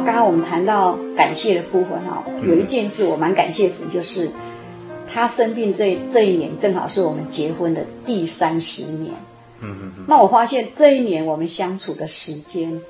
[0.06, 4.30] 谈到感谢的部分哈，有一件事我蛮感谢神，就是
[5.12, 9.12] 他生病这这一年正好是我们结婚的第三十年。
[9.60, 10.04] 嗯嗯。
[10.06, 12.80] 那我发现这一年我们相处的时间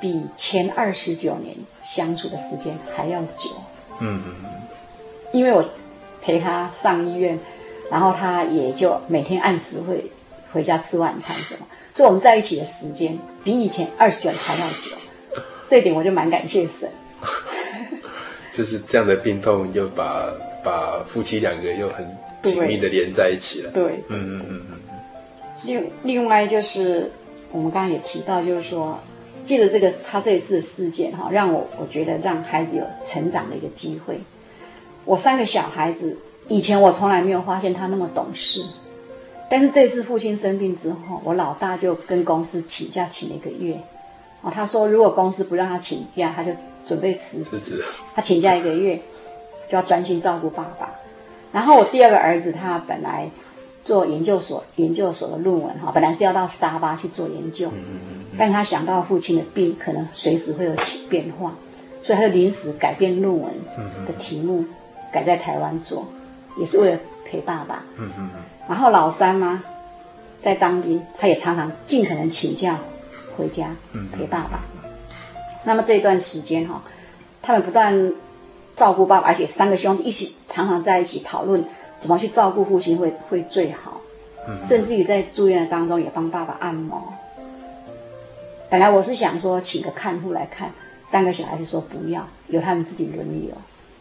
[0.00, 3.50] 比前二十九年相处的时间还要久。
[4.00, 4.50] 嗯嗯嗯。
[5.32, 5.64] 因为我
[6.20, 7.38] 陪他上医院，
[7.90, 10.10] 然后他也就每天按时会
[10.52, 14.90] 回家吃晚餐什么，所以我们在一起的时间比以前二十九年还要久。
[15.66, 16.88] 这一点我就蛮感谢神，
[18.52, 20.32] 就是这样的病痛又把
[20.64, 22.06] 把夫妻两个又很
[22.42, 23.70] 紧密的连在一起了。
[23.72, 24.78] 对，对嗯嗯嗯嗯。
[25.64, 27.10] 另另外就是
[27.50, 28.98] 我们刚刚也提到，就是说，
[29.44, 34.18] 借着这个他这一次的事件哈，让我我觉得让孩子有成长的一个机会。
[35.04, 36.16] 我三个小孩子
[36.48, 38.64] 以前我从来没有发现他那么懂事，
[39.48, 43.76] 但是这次父亲生病之后，我老大就跟公司请假请了一个月。
[44.46, 46.52] 哦，他说如果公司不让他请假，他就
[46.86, 47.82] 准备辞职。
[48.14, 48.96] 他请假一个月，
[49.68, 50.88] 就要专心照顾爸爸。
[51.50, 53.28] 然后我第二个儿子，他本来
[53.82, 57.68] 做研究所，研究所的论文哈，本来是要到沙巴去做研究，
[58.38, 61.52] 但是他想到父亲的病可能随时会有起变化，
[62.00, 63.52] 所以他就临时改变论文
[64.06, 64.64] 的题目，
[65.12, 66.06] 改在台湾做，
[66.56, 67.82] 也是为了陪爸爸。
[68.68, 69.64] 然后老三嘛，
[70.40, 72.78] 在当兵，他也常常尽可能请假。
[73.36, 73.74] 回家
[74.12, 74.64] 陪爸爸，
[75.64, 76.82] 那么这段时间哈，
[77.42, 78.12] 他们不断
[78.74, 81.64] 照顾爸爸，而且三个兄弟一起常常在一起讨论
[82.00, 84.00] 怎么去照顾父亲会会最好，
[84.64, 87.02] 甚至于在住院的当中也帮爸爸按摩。
[88.68, 90.72] 本来我是想说请个看护来看，
[91.04, 93.50] 三个小孩子说不要，由他们自己轮流，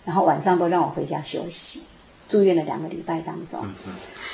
[0.03, 1.83] 然后晚上都让我回家休息。
[2.27, 3.63] 住院了两个礼拜当中，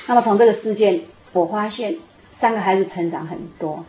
[0.07, 1.01] 那么从这个事件，
[1.33, 1.97] 我发现
[2.31, 3.83] 三个孩子成长很多。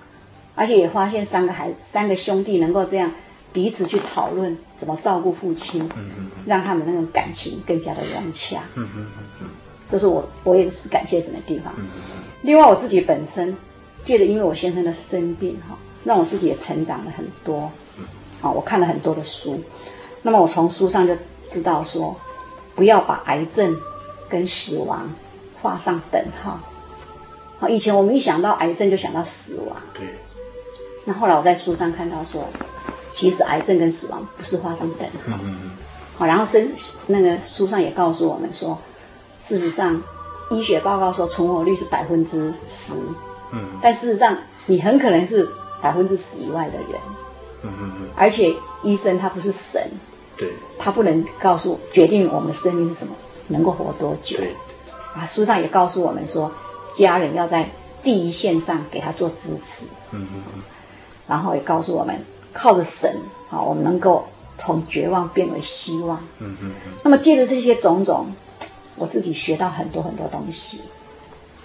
[0.54, 3.10] 而且也发现三个孩，三个兄弟能够这样
[3.52, 5.88] 彼此去讨论怎么照顾父亲，
[6.46, 8.62] 让他们那种感情更加的融洽。
[9.88, 11.72] 这是我我也是感谢神的地方。
[12.42, 13.56] 另外我自己本身，
[14.04, 17.70] 借着因为我先生的生病哈，让我自己也成长了很多。
[18.40, 19.60] 啊，我看了很多的书，
[20.22, 21.16] 那么我从书上就
[21.48, 22.16] 知道说，
[22.74, 23.76] 不要把癌症
[24.28, 25.08] 跟死亡
[25.60, 26.60] 画上等号。
[27.58, 29.76] 好，以前我们一想到癌症就想到死亡。
[29.94, 30.06] 对。
[31.04, 32.44] 那后来我在书上看到说，
[33.10, 35.38] 其实癌症跟死亡不是画上等号。
[36.14, 36.70] 好，然后生
[37.06, 38.78] 那个书上也告诉我们说，
[39.40, 40.00] 事实上，
[40.50, 42.94] 医学报告说存活率是百分之十。
[43.50, 43.64] 嗯。
[43.82, 44.36] 但事实上，
[44.66, 45.48] 你很可能是
[45.80, 47.00] 百分之十以外的人。
[47.62, 48.08] 嗯嗯嗯。
[48.14, 49.82] 而且医生他不是神。
[50.36, 50.52] 对。
[50.78, 53.14] 他不能告诉决定我们的生命是什么，
[53.48, 54.36] 能够活多久。
[54.36, 54.54] 对。
[55.14, 56.52] 啊，书上也告诉我们说，
[56.94, 57.68] 家人要在
[58.02, 59.86] 第一线上给他做支持。
[60.12, 60.62] 嗯嗯嗯。
[61.26, 62.18] 然后也告诉我们，
[62.52, 63.16] 靠着神
[63.50, 64.24] 啊，我们能够
[64.58, 66.18] 从绝望变为希望。
[66.38, 66.92] 嗯嗯嗯。
[67.02, 68.26] 那么借着这些种种，
[68.96, 70.82] 我自己学到很多很多东西。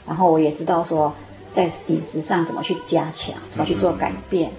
[0.05, 1.14] 然后我也知道说，
[1.51, 4.51] 在饮食上怎么去加强，怎么去做改变。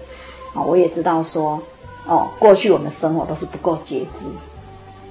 [0.53, 1.61] 啊，我也知道说，
[2.05, 4.27] 哦，过去我们生活都是不够节制，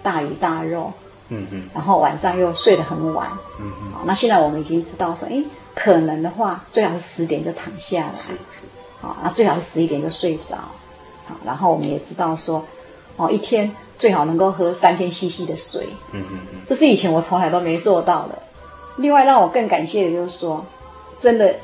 [0.02, 0.92] 大鱼大肉。
[1.30, 3.28] 嗯嗯，然后晚上又睡得很晚，
[3.60, 8.14] 嗯嗯，好，那现在我们已经知道说，哎，可能的话，最好是十点就躺下来，
[9.00, 10.56] 好，那最好是十一点就睡着，
[11.26, 12.64] 好，然后我们也知道说，
[13.16, 18.38] 哦，一天最好能够喝三千 CC 的水，嗯嗯嗯，这是以前我从来都没做到的。
[18.96, 20.64] 另外让我更感谢的就是说，
[21.20, 21.56] 真的，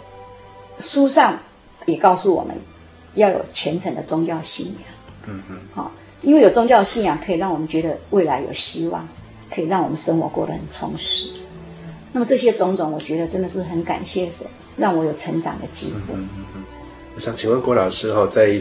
[0.80, 1.38] 书上
[1.86, 2.56] 也告诉我们
[3.14, 4.76] 要有虔诚的宗教信仰，
[5.26, 5.90] 嗯嗯，好，
[6.22, 9.06] 因为有宗教信仰可以让我们觉得未来有希望。
[9.50, 11.28] 可以让我们生活过得很充实。
[12.12, 14.44] 那么这些种种，我觉得真的是很感谢神，
[14.76, 16.12] 让我有成长的机会。
[16.12, 16.53] 嗯嗯嗯。
[17.14, 18.60] 我想请问郭老师哈，在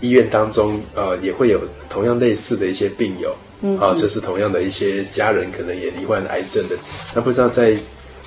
[0.00, 6.76] 医院当中，呃，也会有同样类似的一些病友，嗯，啊，就是同样的一些家人可能也罹患癌症的。
[7.14, 7.76] 那不知道在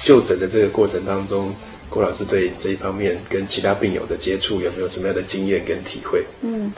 [0.04, 1.54] 就诊的这个过程当中，
[1.90, 6.24] 郭老师对这一方面跟其他病友的接触有没有什么样的经验跟体会？
[6.42, 6.74] 嗯，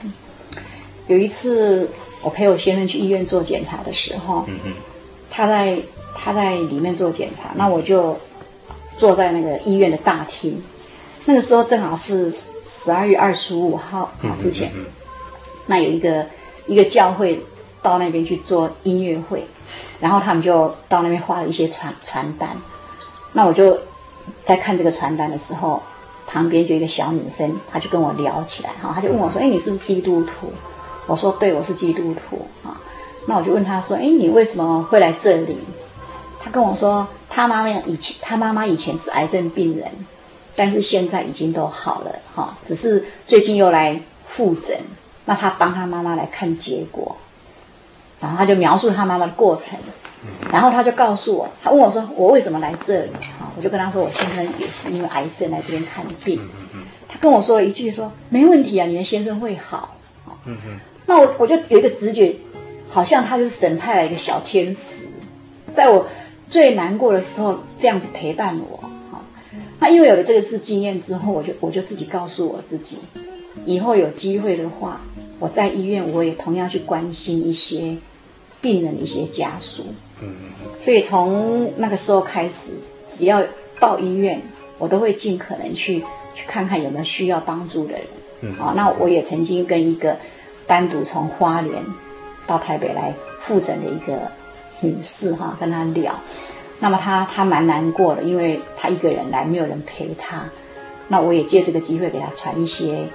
[1.08, 1.90] 有一次。
[2.24, 4.74] 我陪我先生去医院做检查的时候，嗯嗯，
[5.30, 5.78] 他在
[6.16, 8.18] 他在里面做检查，那我就
[8.98, 10.60] 坐在那个医院的大厅。
[11.28, 12.34] 那个时候正好是
[12.70, 14.72] 十二月二十五号啊之前，
[15.66, 16.26] 那有一个
[16.68, 17.46] 一个教会
[17.82, 19.46] 到那边去做音乐会，
[20.00, 22.50] 然后他们就到那边发了一些传传单。
[23.34, 23.78] 那我就
[24.46, 25.84] 在看这个传单的时候，
[26.26, 30.54] 旁边就一个小女生，她就跟我聊起来哈，她就问我说：“哎、欸，你是不是基督徒？”
[31.08, 32.80] 我说对，我是基督徒啊。
[33.28, 35.58] 那我就问她说：“哎，你为什么会来这里？”
[36.40, 39.92] 她跟我说：“她妈妈以前，她妈妈以前是癌症病人，
[40.58, 44.76] 但是现在已经都好了哈，只是最近又来复诊。
[45.26, 47.16] 那他帮他妈妈来看结果，
[48.22, 49.78] 然后他就描述他妈妈的过程，
[50.52, 53.12] 然后他就告诉我，他问我说：我为什么来这里？
[53.38, 56.40] 哈，我就跟他说：我先生也是因为癌症来这边看病。
[57.10, 59.98] 他跟我说了一句说：没问题啊，你的先生会好。
[60.46, 60.80] 嗯嗯。
[61.06, 62.34] 那我我就有一个直觉，
[62.90, 65.10] 好像他就是神派来一个小天使，
[65.74, 66.08] 在我
[66.50, 68.87] 最难过的时候这样子陪伴我。
[69.80, 72.98] 好，那因为有了这个次经验之后，我就我就自己告诉我自己，
[73.66, 75.02] 以后有机会的话，
[75.40, 77.96] 我在医院我也同样去关心一些
[78.60, 79.84] 病人的一些家属。
[80.22, 80.36] 嗯，
[80.84, 82.74] 所以从那个时候开始，
[83.08, 83.44] 只要
[83.80, 84.42] 到医院，
[84.78, 86.00] 我都会尽可能去
[86.36, 88.02] 去看看有没有需要帮助的人。
[88.42, 90.18] 嗯，好，那我也曾经跟一个。
[90.68, 91.82] 单独从花莲
[92.46, 94.30] 到台北来复诊的一个
[94.82, 96.14] 女士哈，跟她聊，
[96.80, 100.46] 那么他他蛮难过的，因为他一个人来，没有人陪他。
[101.08, 103.06] 那我也借这个机会给他传一些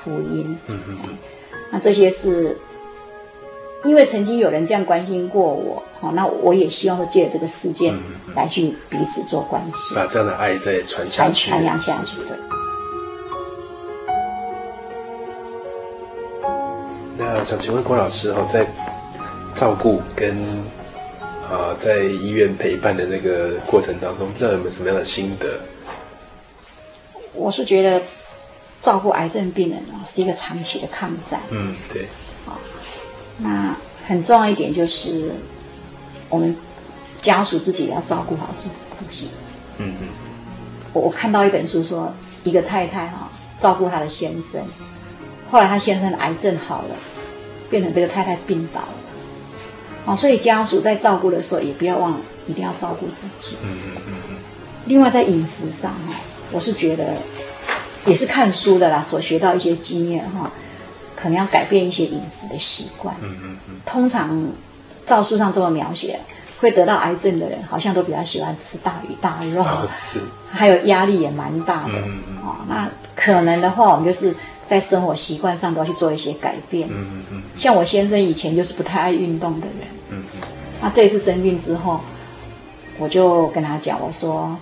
[0.00, 0.58] 福音。
[0.66, 0.98] 嗯嗯。
[1.70, 2.56] 那这些是
[3.84, 7.94] 因为曾经有人这样关心过我，好，那我也希望说借这个事件
[8.34, 12.18] 来去彼此做关系，把这样的爱再传下去，传扬下去。
[12.28, 12.36] 对。
[17.16, 18.66] 那想请问郭老师哈，在
[19.54, 20.36] 照顾跟
[21.50, 25.60] 啊在医院陪伴的那个过程当中，不知道有没有什么样的心得？
[27.32, 28.02] 我是觉得
[28.82, 31.40] 照顾癌症病人啊是一个长期的抗战。
[31.50, 32.02] 嗯，对。
[32.46, 32.58] 啊，
[33.38, 33.76] 那
[34.06, 35.32] 很重要一点就是
[36.28, 36.54] 我们
[37.20, 39.30] 家属自己也要照顾好自自己。
[39.78, 40.08] 嗯嗯。
[40.92, 42.12] 我我看到一本书说，
[42.44, 44.60] 一个太太哈照顾她的先生。
[45.50, 46.96] 后来她先生的癌症好了，
[47.70, 48.88] 变成这个太太病倒了，
[50.08, 53.56] 哦，所以家属在照顾的时候也不要忘了，一定要照顾自己。
[53.62, 54.36] 嗯嗯嗯嗯。
[54.86, 56.14] 另外在饮食上哈，
[56.50, 57.04] 我是觉得
[58.06, 60.50] 也是看书的啦，所学到一些经验哈，
[61.14, 63.14] 可能要改变一些饮食的习惯。
[63.22, 63.74] 嗯嗯嗯。
[63.84, 64.48] 通常
[65.04, 66.18] 照书上这么描写，
[66.60, 71.98] 会得到癌症的人好像都比较喜欢吃大鱼大肉，哦、是， 还有压力也蛮大的。
[72.06, 72.38] 嗯嗯。
[72.46, 74.34] 哦，那可能的话，我们就是。
[74.68, 76.86] 在生活习惯上都要去做一些改变。
[76.90, 77.42] 嗯嗯嗯。
[77.56, 79.88] 像我先生以前就是不太爱运动的人。
[80.80, 82.00] 那这次生病之后，
[82.98, 84.56] 我就跟他讲，我说，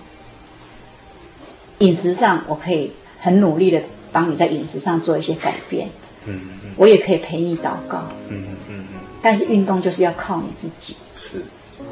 [1.79, 5.89] 饮食上我可以很努力的帮你在饮食上做一些改变。
[6.25, 6.71] 嗯嗯。
[6.75, 8.03] 我也可以陪你祷告。
[8.29, 8.85] 嗯嗯嗯。
[9.21, 10.95] 但是运动就是要靠你自己。
[11.19, 11.43] 是。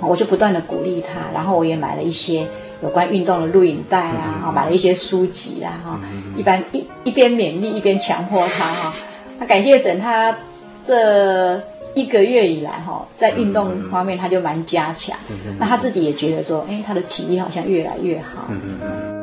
[0.01, 2.47] 我就不断的鼓励他，然后我也买了一些。
[2.83, 8.93] 有关运动的录影带啊，买了一些书籍啦，哈、嗯，一般一一边勉励一边强迫他哈。
[9.39, 10.35] 那感谢神，他
[10.83, 11.57] 这
[11.95, 15.17] 一个月以来哈，在运动方面他就蛮加强。
[15.57, 18.45] 那他自己也觉得说，哎，他的体力好像越来越好。
[18.49, 19.15] 嗯嗯嗯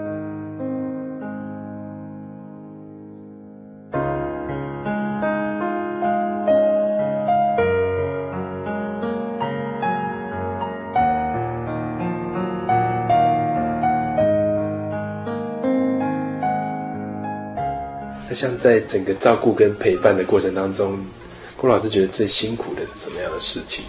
[18.35, 20.99] 像在整个照顾跟陪伴的过程当中，
[21.63, 23.85] 郭老师觉得最辛苦的是什么样的事情？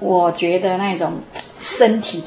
[0.00, 1.12] 我觉得那种
[1.60, 2.24] 身体、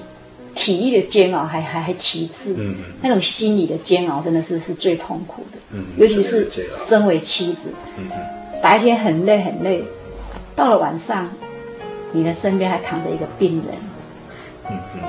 [0.54, 8.10] 体力的煎熬还还还其次，嗯，那种心理的煎熬真的是是最痛苦的，嗯，尤其是身为妻子，嗯，
[8.64, 9.84] 白天很累很累，
[10.56, 11.30] 到了晚上，
[12.14, 13.76] 你的身边还躺着一个病人，
[14.72, 15.02] 嗯嗯，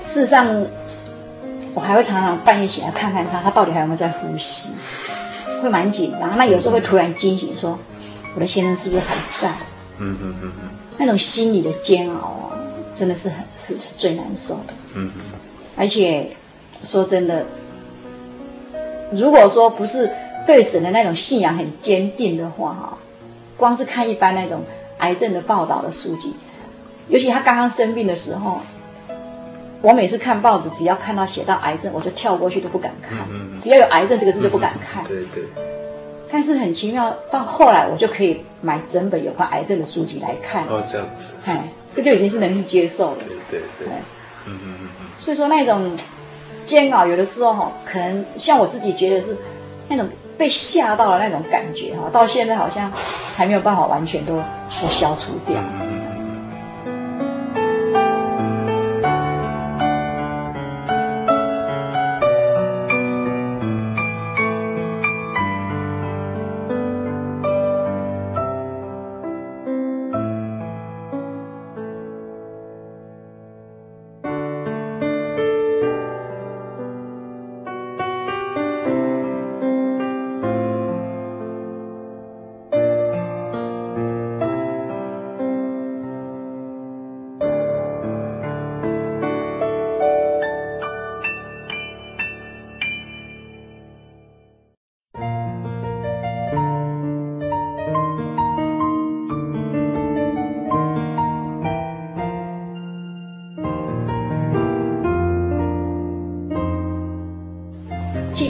[0.00, 0.64] 事实上。
[1.76, 4.68] 我还会常常半夜醒来看看他，他到底还有没有在呼吸，
[5.64, 6.36] 会蛮紧张。
[6.36, 7.78] 那有时候会突然惊醒，说
[8.36, 9.48] ：“我的先生是不是还在？”
[9.98, 12.52] 嗯嗯嗯嗯，那种心理的煎熬啊，
[12.94, 14.74] 真的是很是是最难受的。
[14.94, 15.20] 嗯嗯，
[15.76, 16.36] 而且
[16.84, 17.46] 说真的，
[19.10, 20.10] 如果说不是
[20.46, 22.98] 对神的那种信仰很坚定的话，哈，
[23.56, 24.62] 光是看一般那种
[24.98, 26.34] 癌症的报道的书籍，
[27.08, 28.60] 尤其他刚刚生病的时候。
[29.84, 33.18] 我每次看报纸，只要看到写到癌症，我就跳过去都不敢看。
[33.30, 35.04] 嗯嗯、只要有癌症这个字就不敢看。
[35.04, 35.44] 嗯、对对。
[36.32, 40.64] 但是很奇妙，到后来我就可以买整本有关癌症的书籍来看。
[40.68, 41.34] 哦，这样子。
[41.44, 43.18] 哎，这就已经是能力接受了。
[43.50, 43.88] 对对对。
[44.46, 44.88] 嗯嗯嗯。
[45.18, 45.94] 所以说那种
[46.64, 49.36] 煎熬，有的时候哈，可能像我自己觉得是
[49.86, 50.08] 那种
[50.38, 52.90] 被吓到的那种感觉哈，到现在好像
[53.36, 55.60] 还没有办法完全都都消除掉。
[55.82, 55.93] 嗯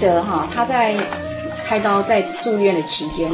[0.04, 0.94] 得哈，他在
[1.64, 3.30] 开刀在住院的期间，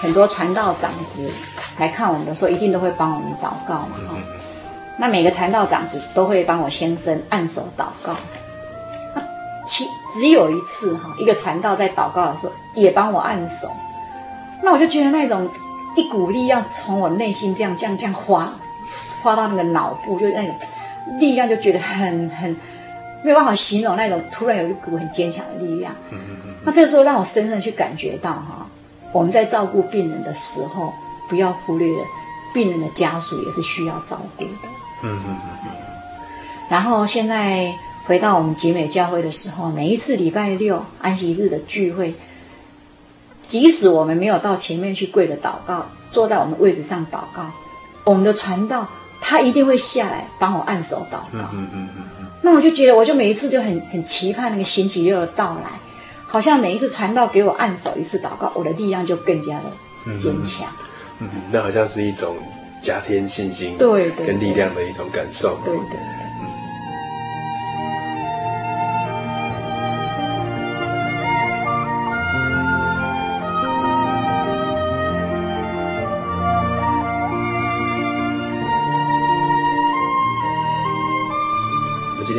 [0.00, 1.30] 很多传道长子
[1.78, 4.16] 来看我们的时候，一定都会帮我们祷告嘛哈。
[4.98, 8.16] 那每个传道长子都会帮我先生按手祷告。
[9.14, 9.22] 那
[9.64, 13.68] 其只有一次哈，一个传道在祷告的时候也帮我按手，
[14.62, 15.48] 那我就觉得那种
[15.96, 18.52] 一股力量从我内心这样这样这样划
[19.22, 20.54] 划到那个脑部，就那种
[21.18, 22.56] 力量就觉得很很。
[23.28, 25.94] 没有办法形容那种突然有一股很坚强的力量。
[26.10, 26.54] 嗯嗯嗯。
[26.64, 28.66] 那这个时候让我深深去感觉到哈，
[29.12, 30.94] 我们在照顾病人的时候，
[31.28, 32.04] 不要忽略了
[32.54, 34.68] 病人的家属也是需要照顾的。
[35.02, 35.70] 嗯嗯嗯。
[36.70, 37.70] 然后现在
[38.06, 42.14] 回到我们集美教会的时候，每一次礼拜六安息日的聚会，
[43.46, 47.42] 即使我们没有到前面去跪着祷告，坐在我们位置上祷告，
[48.04, 48.88] 我们的传道
[49.20, 51.44] 他一定会下来帮我按手祷告。
[51.44, 52.17] 嗯嗯嗯嗯。
[52.48, 55.78] 那我就觉得，我就每一次就很很期盼那个星期六的到来，
[56.26, 59.64] 好像每一次传道给我按手一次祷告，我的力量就更加的
[60.18, 60.66] 坚强。
[61.18, 62.34] 嗯，嗯，那好像是一种
[62.82, 65.58] 加添信心、对跟力量的一种感受。
[65.62, 66.27] 对对，对。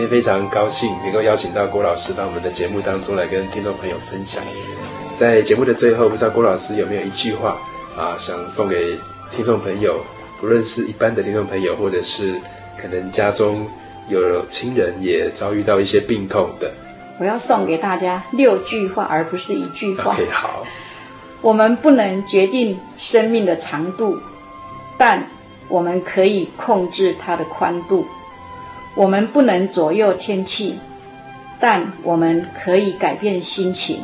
[0.09, 4.41] 非常高兴能够邀请到郭老师到我们的节目当中来跟听众朋友分享。
[5.15, 7.55] 在节目的最后，不知道郭老师有没有一句话
[7.95, 8.97] 啊，想送给
[9.31, 10.03] 听众朋友，
[10.41, 12.33] 不论是一般的听众朋友，或者是
[12.81, 13.67] 可能家中
[14.07, 16.71] 有亲人也遭遇到一些病痛的。
[17.19, 20.13] 我要送给大家六句话，而不是一句话。
[20.17, 20.65] OK，好。
[21.41, 24.17] 我们不能决定生命的长度，
[24.97, 25.27] 但
[25.67, 28.07] 我们可以控制它的宽度。
[28.95, 30.77] 我们不能左右天气，
[31.59, 34.01] 但我们可以改变心情。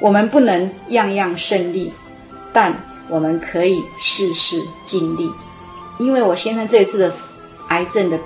[0.00, 1.92] 我们不能样样胜利，
[2.52, 2.74] 但
[3.08, 5.30] 我们可以事事尽力。
[5.98, 7.12] 因为我先生这一次的
[7.68, 8.18] 癌症的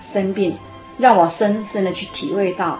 [0.00, 0.56] 生病，
[0.96, 2.78] 让我深深的去体会到，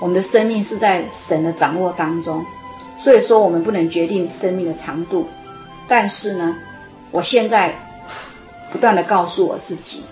[0.00, 2.44] 我们的生命是在神的掌握当中。
[3.00, 5.28] 所以说，我们不能决定生命的长度，
[5.88, 6.56] 但是呢，
[7.10, 7.74] 我现在
[8.70, 10.04] 不断的告诉我自己，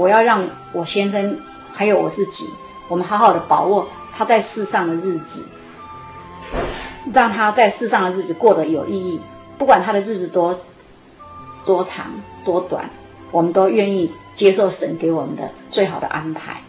[0.00, 0.42] 我要让
[0.72, 1.38] 我先生
[1.70, 2.46] 还有我自己，
[2.88, 5.44] 我们好好的把握他在世上的日子，
[7.12, 9.20] 让他在世上的日子过得有意义。
[9.58, 10.58] 不管他的日子多
[11.66, 12.06] 多长
[12.46, 12.88] 多短，
[13.30, 16.62] 我们都愿意接受神给我们的最好的安排。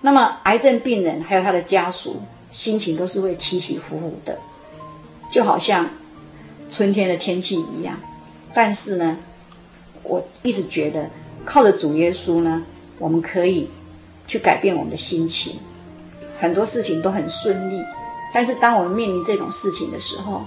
[0.00, 4.36] 那么，癌症病人还有他的家属，心情都是会起起伏伏的，
[5.30, 5.88] 就好像
[6.68, 7.96] 春天的天气一样。
[8.52, 9.18] 但是呢，
[10.02, 11.08] 我一直觉得
[11.44, 12.62] 靠着主耶稣呢，
[12.98, 13.70] 我们可以
[14.26, 15.56] 去改变我们的心情。
[16.38, 17.82] 很多事情都很顺利，
[18.32, 20.42] 但是当我们面临这种事情的时候，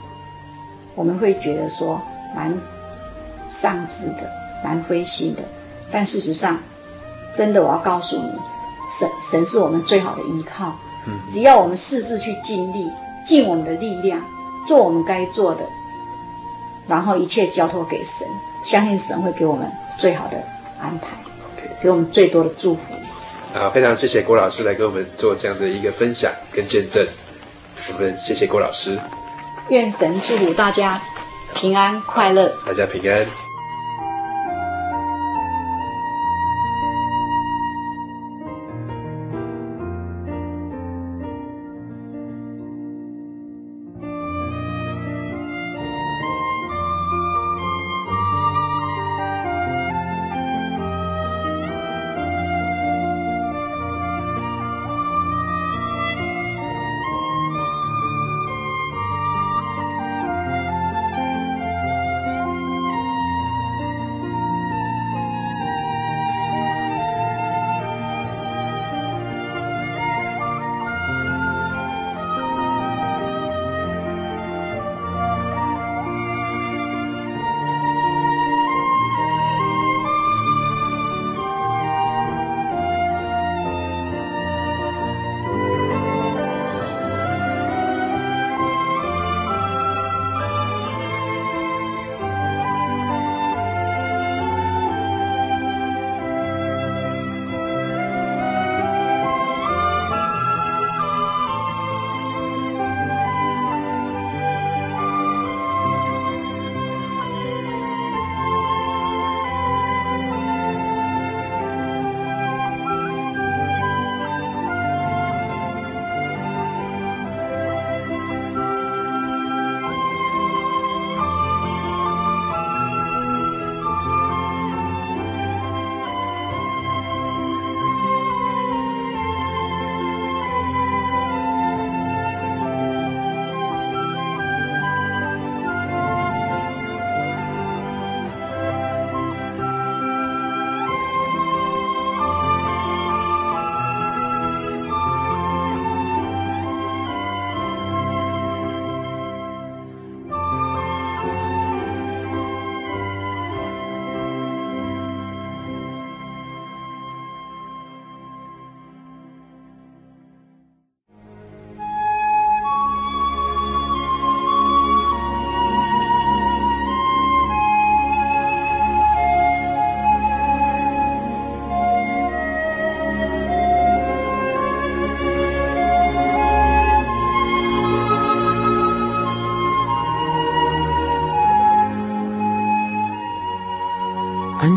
[0.96, 2.02] 我们会觉得说
[2.36, 2.58] 蛮
[3.50, 4.30] 丧志的，
[4.64, 5.44] 蛮灰心的。
[5.92, 6.58] 但事实上，
[7.36, 8.32] 真的，我要告诉你。
[8.90, 10.76] 神神是我们最好的依靠，
[11.26, 12.90] 只要我们事事去尽力，
[13.26, 14.22] 尽我们的力量，
[14.68, 15.64] 做我们该做的，
[16.88, 18.28] 然后一切交托给神，
[18.66, 19.66] 相信神会给我们
[19.98, 20.44] 最好的
[20.82, 21.08] 安排.
[21.82, 22.82] 给我们最多的祝福。
[23.58, 27.06] 啊，非常谢谢郭老师来跟我们做这样的一个分享跟见证，
[27.94, 28.98] 我们谢谢郭老师。
[29.70, 31.02] 愿神祝福大家
[31.54, 33.26] 平安快乐，大家平安。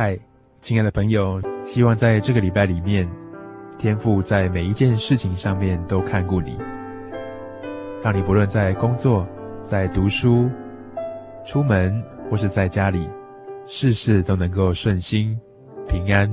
[0.00, 0.16] 嗨，
[0.60, 3.04] 亲爱的朋友，希望在这个礼拜里面，
[3.78, 6.56] 天父在每一件事情上面都看顾你，
[8.00, 9.26] 让你不论在工作、
[9.64, 10.48] 在读书、
[11.44, 13.10] 出门或是在家里，
[13.66, 15.36] 事事都能够顺心
[15.88, 16.30] 平安。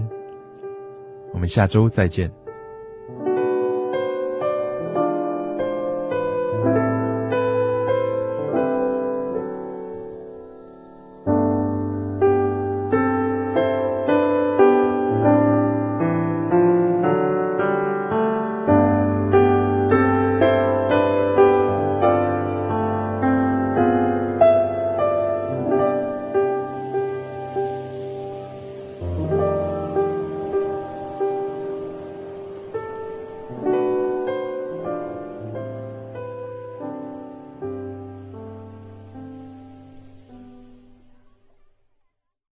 [1.34, 2.32] 我们下周再见。